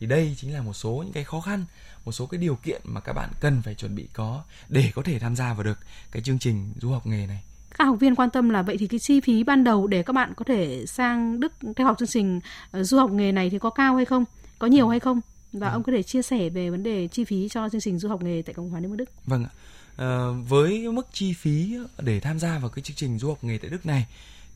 thì 0.00 0.06
đây 0.06 0.34
chính 0.38 0.54
là 0.54 0.62
một 0.62 0.72
số 0.72 0.90
những 0.90 1.12
cái 1.12 1.24
khó 1.24 1.40
khăn 1.40 1.64
một 2.04 2.12
số 2.12 2.26
cái 2.26 2.38
điều 2.38 2.56
kiện 2.56 2.82
mà 2.84 3.00
các 3.00 3.12
bạn 3.12 3.30
cần 3.40 3.62
phải 3.62 3.74
chuẩn 3.74 3.94
bị 3.94 4.08
có 4.12 4.44
để 4.68 4.92
có 4.94 5.02
thể 5.02 5.18
tham 5.18 5.36
gia 5.36 5.54
vào 5.54 5.62
được 5.62 5.78
cái 6.12 6.22
chương 6.22 6.38
trình 6.38 6.74
du 6.80 6.90
học 6.90 7.06
nghề 7.06 7.26
này 7.26 7.42
các 7.78 7.84
học 7.84 7.96
viên 8.00 8.14
quan 8.14 8.30
tâm 8.30 8.50
là 8.50 8.62
vậy 8.62 8.76
thì 8.78 8.86
cái 8.86 9.00
chi 9.00 9.20
phí 9.20 9.44
ban 9.44 9.64
đầu 9.64 9.86
để 9.86 10.02
các 10.02 10.12
bạn 10.12 10.32
có 10.36 10.44
thể 10.44 10.86
sang 10.86 11.40
Đức 11.40 11.52
theo 11.76 11.86
học 11.86 11.98
chương 11.98 12.08
trình 12.08 12.40
uh, 12.80 12.86
du 12.86 12.98
học 12.98 13.10
nghề 13.10 13.32
này 13.32 13.50
thì 13.50 13.58
có 13.58 13.70
cao 13.70 13.96
hay 13.96 14.04
không, 14.04 14.24
có 14.58 14.66
nhiều 14.66 14.88
hay 14.88 15.00
không? 15.00 15.20
Và 15.52 15.70
ông 15.70 15.82
có 15.82 15.92
thể 15.92 16.02
chia 16.02 16.22
sẻ 16.22 16.48
về 16.48 16.70
vấn 16.70 16.82
đề 16.82 17.08
chi 17.08 17.24
phí 17.24 17.48
cho 17.48 17.68
chương 17.68 17.80
trình 17.80 17.98
du 17.98 18.08
học 18.08 18.22
nghề 18.22 18.42
tại 18.42 18.54
Cộng 18.54 18.70
hòa 18.70 18.80
Liên 18.80 18.90
bang 18.90 18.96
Đức. 18.96 19.10
Vâng 19.26 19.44
ạ. 19.44 19.50
À, 19.96 20.28
với 20.48 20.88
mức 20.88 21.06
chi 21.12 21.32
phí 21.32 21.76
để 21.98 22.20
tham 22.20 22.38
gia 22.38 22.58
vào 22.58 22.70
cái 22.70 22.82
chương 22.82 22.96
trình 22.96 23.18
du 23.18 23.28
học 23.28 23.44
nghề 23.44 23.58
tại 23.58 23.70
Đức 23.70 23.86
này 23.86 24.06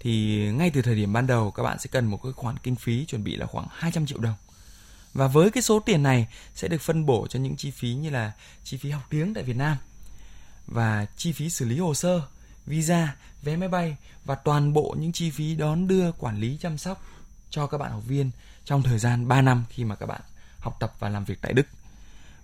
thì 0.01 0.43
ngay 0.53 0.71
từ 0.71 0.83
thời 0.83 0.95
điểm 0.95 1.13
ban 1.13 1.27
đầu 1.27 1.51
các 1.51 1.63
bạn 1.63 1.79
sẽ 1.79 1.89
cần 1.93 2.07
một 2.07 2.23
cái 2.23 2.33
khoản 2.33 2.57
kinh 2.63 2.77
phí 2.77 3.05
chuẩn 3.07 3.25
bị 3.25 3.37
là 3.37 3.47
khoảng 3.47 3.67
200 3.71 4.07
triệu 4.07 4.19
đồng. 4.19 4.35
Và 5.15 5.27
với 5.27 5.51
cái 5.51 5.63
số 5.63 5.81
tiền 5.81 6.03
này 6.03 6.27
sẽ 6.55 6.69
được 6.69 6.81
phân 6.81 7.07
bổ 7.07 7.27
cho 7.27 7.39
những 7.39 7.57
chi 7.57 7.71
phí 7.71 7.95
như 7.95 8.11
là 8.11 8.33
chi 8.65 8.77
phí 8.77 8.91
học 8.91 9.03
tiếng 9.11 9.35
tại 9.35 9.45
Việt 9.45 9.57
Nam 9.57 9.77
và 10.67 11.07
chi 11.17 11.33
phí 11.33 11.51
xử 11.51 11.65
lý 11.65 11.79
hồ 11.79 11.95
sơ 11.95 12.23
visa, 12.69 13.17
vé 13.43 13.57
máy 13.57 13.69
bay 13.69 13.97
và 14.25 14.35
toàn 14.35 14.73
bộ 14.73 14.97
những 14.99 15.13
chi 15.13 15.31
phí 15.31 15.55
đón 15.55 15.89
đưa, 15.89 16.13
quản 16.13 16.41
lý, 16.41 16.59
chăm 16.61 16.79
sóc 16.79 17.05
cho 17.51 17.67
các 17.67 17.79
bạn 17.79 17.93
học 17.93 18.03
viên 18.07 18.31
trong 18.65 18.83
thời 18.83 18.99
gian 18.99 19.29
3 19.29 19.43
năm 19.43 19.65
khi 19.71 19.85
mà 19.85 19.95
các 19.95 20.07
bạn 20.07 20.21
học 20.59 20.77
tập 20.81 20.95
và 20.99 21.09
làm 21.09 21.25
việc 21.25 21.39
tại 21.41 21.53
Đức. 21.53 21.67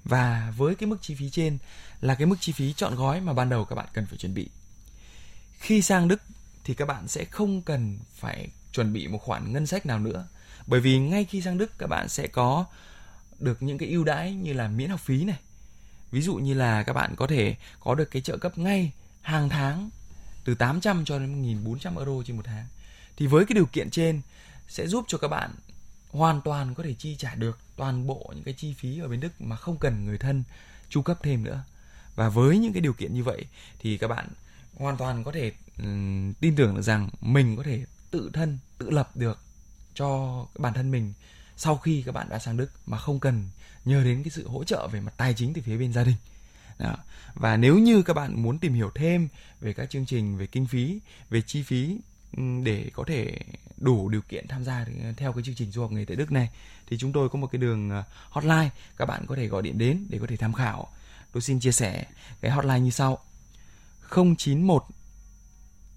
Và 0.05 0.53
với 0.57 0.75
cái 0.75 0.87
mức 0.87 0.97
chi 1.03 1.15
phí 1.15 1.31
trên 1.31 1.59
là 2.01 2.15
cái 2.15 2.27
mức 2.27 2.37
chi 2.41 2.53
phí 2.53 2.73
chọn 2.73 2.95
gói 2.95 3.21
mà 3.21 3.33
ban 3.33 3.49
đầu 3.49 3.65
các 3.65 3.77
bạn 3.77 3.87
cần 3.93 4.07
phải 4.07 4.19
chuẩn 4.19 4.35
bị. 4.35 4.49
Khi 5.59 5.83
sang 5.83 6.09
Đức 6.09 6.23
thì 6.65 6.75
các 6.75 6.89
bạn 6.89 7.09
sẽ 7.09 7.25
không 7.25 7.63
cần 7.63 7.99
phải 8.15 8.49
chuẩn 8.73 8.93
bị 8.93 9.09
một 9.09 9.19
khoản 9.23 9.53
ngân 9.53 9.67
sách 9.67 9.87
nào 9.87 9.99
nữa. 9.99 10.27
Bởi 10.67 10.81
vì 10.81 10.99
ngay 10.99 11.25
khi 11.25 11.43
sang 11.43 11.59
Đức 11.59 11.79
các 11.79 11.87
bạn 11.87 12.09
sẽ 12.09 12.27
có 12.27 12.65
được 13.39 13.63
những 13.63 13.79
cái 13.79 13.89
ưu 13.89 14.05
đãi 14.05 14.33
như 14.33 14.53
là 14.53 14.69
miễn 14.69 14.91
học 14.91 15.01
phí 15.01 15.25
này. 15.25 15.39
Ví 16.11 16.21
dụ 16.21 16.35
như 16.35 16.55
là 16.55 16.83
các 16.83 16.93
bạn 16.93 17.15
có 17.17 17.27
thể 17.27 17.57
có 17.81 17.95
được 17.95 18.11
cái 18.11 18.23
trợ 18.23 18.37
cấp 18.37 18.59
ngay 18.59 18.93
hàng 19.21 19.49
tháng 19.49 19.91
từ 20.45 20.55
800 20.55 21.05
cho 21.05 21.19
đến 21.19 21.43
1.400 21.65 21.99
euro 21.99 22.23
trên 22.27 22.37
một 22.37 22.43
tháng. 22.47 22.67
Thì 23.17 23.27
với 23.27 23.45
cái 23.47 23.55
điều 23.55 23.67
kiện 23.67 23.91
trên 23.91 24.21
sẽ 24.69 24.87
giúp 24.87 25.05
cho 25.09 25.19
các 25.19 25.29
bạn 25.29 25.51
hoàn 26.11 26.41
toàn 26.41 26.75
có 26.75 26.83
thể 26.83 26.95
chi 26.95 27.17
trả 27.19 27.35
được 27.35 27.59
toàn 27.77 28.07
bộ 28.07 28.33
những 28.35 28.45
cái 28.45 28.55
chi 28.55 28.75
phí 28.79 28.99
ở 29.01 29.09
bên 29.09 29.21
Đức 29.21 29.41
mà 29.41 29.57
không 29.57 29.79
cần 29.79 30.05
người 30.05 30.19
thân 30.19 30.45
chu 30.89 31.03
cấp 31.03 31.19
thêm 31.23 31.45
nữa. 31.45 31.65
Và 32.15 32.29
với 32.29 32.59
những 32.59 32.73
cái 32.73 32.81
điều 32.81 32.93
kiện 32.93 33.15
như 33.15 33.25
vậy 33.25 33.47
thì 33.79 33.99
các 33.99 34.09
bạn 34.09 34.29
hoàn 34.77 34.97
toàn 34.97 35.25
có 35.25 35.33
thể 35.33 35.53
um, 35.79 36.33
tin 36.33 36.57
tưởng 36.57 36.75
được 36.77 36.83
rằng 36.83 37.09
mình 37.21 37.57
có 37.57 37.63
thể 37.63 37.85
tự 38.11 38.31
thân 38.33 38.59
tự 38.79 38.91
lập 38.91 39.11
được 39.15 39.39
cho 39.95 40.47
bản 40.59 40.75
thân 40.75 40.91
mình 40.91 41.13
sau 41.57 41.77
khi 41.77 42.03
các 42.07 42.13
bạn 42.13 42.29
đã 42.29 42.39
sang 42.39 42.57
Đức 42.57 42.71
mà 42.87 42.99
không 42.99 43.21
cần 43.21 43.45
nhờ 43.85 44.05
đến 44.05 44.23
cái 44.23 44.31
sự 44.31 44.49
hỗ 44.49 44.65
trợ 44.65 44.89
về 44.89 45.01
mặt 45.01 45.15
tài 45.17 45.35
chính 45.35 45.55
từ 45.55 45.63
phía 45.63 45.77
bên 45.77 45.93
gia 45.93 46.05
đình 46.05 46.17
đó. 46.85 46.97
Và 47.35 47.57
nếu 47.57 47.79
như 47.79 48.03
các 48.03 48.15
bạn 48.15 48.43
muốn 48.43 48.59
tìm 48.59 48.75
hiểu 48.75 48.91
thêm 48.95 49.29
về 49.61 49.73
các 49.73 49.91
chương 49.91 50.07
trình 50.07 50.37
về 50.37 50.47
kinh 50.47 50.67
phí, 50.67 51.01
về 51.31 51.43
chi 51.43 51.63
phí 51.63 51.99
để 52.63 52.91
có 52.95 53.05
thể 53.07 53.39
đủ 53.77 54.09
điều 54.09 54.21
kiện 54.21 54.49
tham 54.49 54.65
gia 54.65 54.87
ờ, 55.03 55.13
theo 55.17 55.33
cái 55.33 55.43
chương 55.45 55.55
trình 55.55 55.71
du 55.71 55.83
học 55.83 55.93
nghề 55.93 56.05
tại 56.05 56.17
Đức 56.17 56.33
này 56.33 56.51
thì 56.87 56.99
chúng 56.99 57.13
tôi 57.13 57.29
có 57.29 57.39
một 57.39 57.47
cái 57.53 57.59
đường 57.59 57.91
ờ, 57.91 58.05
hotline 58.31 58.71
các 58.97 59.05
bạn 59.05 59.27
có 59.27 59.37
thể 59.37 59.47
gọi 59.47 59.63
điện 59.63 59.79
đến 59.79 60.07
để 60.09 60.19
có 60.19 60.27
thể 60.27 60.37
tham 60.37 60.53
khảo. 60.53 60.89
Tôi 61.33 61.43
xin 61.43 61.61
chia 61.61 61.73
sẻ 61.73 62.05
cái 62.41 62.51
hotline 62.51 62.81
như 62.81 62.91
sau. 62.91 63.19
091 64.11 64.85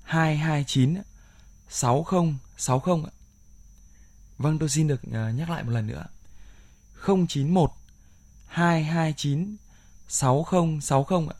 229 0.04 0.95
6060 1.69 3.12
Vâng, 4.38 4.60
tôi 4.60 4.69
xin 4.69 4.88
được 4.88 5.02
ờ, 5.12 5.30
nhắc 5.30 5.50
lại 5.50 5.63
một 5.63 5.71
lần 5.71 5.88
nữa. 5.88 6.06
091 7.06 7.71
229 8.47 9.56
6060 10.07 11.27
ạ. 11.29 11.35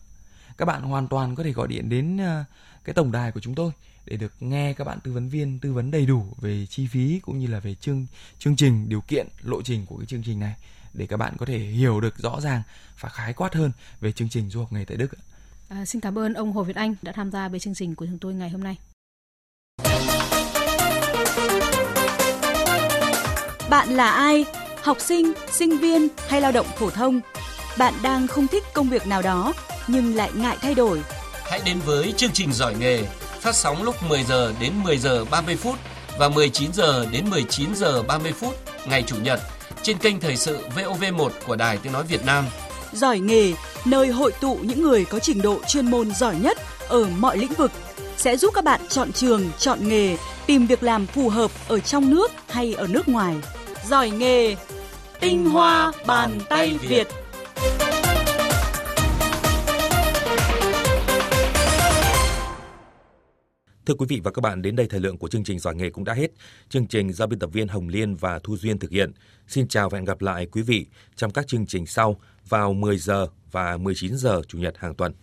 Các 0.58 0.66
bạn 0.66 0.82
hoàn 0.82 1.08
toàn 1.08 1.36
có 1.36 1.44
thể 1.44 1.52
gọi 1.52 1.68
điện 1.68 1.90
đến 1.90 2.18
uh, 2.18 2.46
cái 2.84 2.94
tổng 2.94 3.12
đài 3.12 3.32
của 3.32 3.40
chúng 3.40 3.56
tôi 3.56 3.72
để 4.06 4.18
được 4.18 4.34
nghe 4.40 4.74
các 4.74 4.84
bạn 4.84 5.00
tư 5.04 5.14
vấn 5.14 5.30
viên 5.30 5.60
tư 5.60 5.74
vấn 5.74 5.92
đầy 5.92 6.06
đủ 6.06 6.26
về 6.42 6.66
chi 6.66 6.88
phí 6.88 7.20
cũng 7.24 7.40
như 7.40 7.48
là 7.48 7.60
về 7.60 7.76
chương 7.76 8.06
chương 8.40 8.56
trình 8.56 8.90
điều 8.90 9.02
kiện 9.02 9.28
lộ 9.44 9.62
trình 9.62 9.86
của 9.86 9.98
cái 9.98 10.06
chương 10.06 10.24
trình 10.26 10.40
này 10.40 10.56
để 10.94 11.08
các 11.08 11.18
bạn 11.18 11.34
có 11.38 11.46
thể 11.46 11.58
hiểu 11.58 12.02
được 12.02 12.18
rõ 12.18 12.42
ràng 12.42 12.62
và 13.00 13.10
khái 13.10 13.34
quát 13.34 13.54
hơn 13.54 13.72
về 14.02 14.12
chương 14.12 14.30
trình 14.30 14.50
du 14.50 14.60
học 14.60 14.74
nghề 14.74 14.86
tại 14.86 14.98
Đức. 14.98 15.12
À, 15.70 15.86
xin 15.86 16.02
cảm 16.02 16.20
ơn 16.20 16.34
ông 16.34 16.52
Hồ 16.52 16.64
Việt 16.64 16.76
Anh 16.76 16.96
đã 17.02 17.12
tham 17.12 17.32
gia 17.32 17.48
với 17.48 17.60
chương 17.60 17.76
trình 17.76 17.96
của 17.96 18.06
chúng 18.06 18.20
tôi 18.20 18.34
ngày 18.34 18.50
hôm 18.50 18.64
nay. 18.64 18.78
Bạn 23.70 23.90
là 23.90 24.12
ai? 24.12 24.46
Học 24.84 24.98
sinh, 25.00 25.34
sinh 25.52 25.78
viên 25.78 26.08
hay 26.30 26.42
lao 26.42 26.52
động 26.52 26.68
phổ 26.78 26.90
thông? 26.90 27.22
Bạn 27.78 27.94
đang 28.04 28.28
không 28.28 28.48
thích 28.48 28.64
công 28.74 28.90
việc 28.90 29.08
nào 29.08 29.22
đó 29.22 29.54
nhưng 29.88 30.16
lại 30.16 30.32
ngại 30.36 30.58
thay 30.62 30.76
đổi. 30.76 31.02
Hãy 31.44 31.62
đến 31.66 31.80
với 31.86 32.14
chương 32.18 32.32
trình 32.34 32.54
giỏi 32.54 32.76
nghề 32.80 33.04
phát 33.40 33.56
sóng 33.56 33.84
lúc 33.84 34.04
10 34.04 34.24
giờ 34.24 34.54
đến 34.60 34.74
10 34.84 34.98
giờ 34.98 35.26
30 35.26 35.56
phút 35.56 35.76
và 36.20 36.30
19 36.30 36.74
giờ 36.74 37.06
đến 37.12 37.30
19 37.30 37.76
giờ 37.76 38.04
30 38.04 38.32
phút 38.32 38.54
ngày 38.86 39.04
chủ 39.08 39.16
nhật 39.24 39.40
trên 39.84 39.98
kênh 39.98 40.20
thời 40.20 40.36
sự 40.36 40.60
VOV1 40.76 41.30
của 41.48 41.56
Đài 41.56 41.78
Tiếng 41.78 41.94
nói 41.94 42.04
Việt 42.04 42.26
Nam. 42.26 42.46
Giỏi 42.94 43.20
nghề, 43.20 43.54
nơi 43.86 44.08
hội 44.08 44.32
tụ 44.42 44.60
những 44.62 44.82
người 44.82 45.06
có 45.06 45.20
trình 45.20 45.42
độ 45.42 45.60
chuyên 45.68 45.92
môn 45.92 46.12
giỏi 46.12 46.36
nhất 46.36 46.58
ở 46.88 47.06
mọi 47.18 47.38
lĩnh 47.38 47.54
vực 47.54 47.72
sẽ 48.18 48.38
giúp 48.38 48.54
các 48.54 48.64
bạn 48.64 48.82
chọn 48.90 49.12
trường, 49.12 49.50
chọn 49.58 49.88
nghề, 49.88 50.18
tìm 50.46 50.68
việc 50.68 50.84
làm 50.84 51.06
phù 51.06 51.30
hợp 51.30 51.52
ở 51.68 51.80
trong 51.80 52.10
nước 52.10 52.32
hay 52.50 52.74
ở 52.74 52.88
nước 52.88 53.08
ngoài. 53.08 53.36
Giỏi 53.90 54.10
nghề, 54.10 54.56
tinh 55.20 55.50
hoa 55.50 55.92
bàn 56.06 56.40
tay 56.50 56.78
Việt. 56.82 57.08
Thưa 63.88 63.94
quý 63.94 64.06
vị 64.10 64.22
và 64.24 64.32
các 64.32 64.42
bạn, 64.42 64.62
đến 64.62 64.76
đây 64.76 64.88
thời 64.90 65.00
lượng 65.00 65.18
của 65.18 65.28
chương 65.28 65.44
trình 65.44 65.60
Giỏi 65.60 65.76
nghề 65.76 65.90
cũng 65.90 66.04
đã 66.04 66.14
hết. 66.14 66.32
Chương 66.70 66.88
trình 66.88 67.14
do 67.14 67.28
biên 67.28 67.40
tập 67.40 67.50
viên 67.54 67.68
Hồng 67.68 67.88
Liên 67.88 68.16
và 68.16 68.40
Thu 68.40 68.58
Duyên 68.58 68.80
thực 68.80 68.92
hiện. 68.92 69.12
Xin 69.48 69.68
chào 69.68 69.90
và 69.90 69.98
hẹn 69.98 70.06
gặp 70.06 70.22
lại 70.22 70.46
quý 70.46 70.62
vị 70.62 70.86
trong 71.16 71.32
các 71.32 71.48
chương 71.48 71.66
trình 71.66 71.86
sau 71.86 72.22
vào 72.50 72.74
10 72.74 72.98
giờ 72.98 73.28
và 73.52 73.78
19 73.78 74.18
giờ 74.18 74.42
Chủ 74.48 74.58
nhật 74.58 74.78
hàng 74.78 74.96
tuần. 74.96 75.14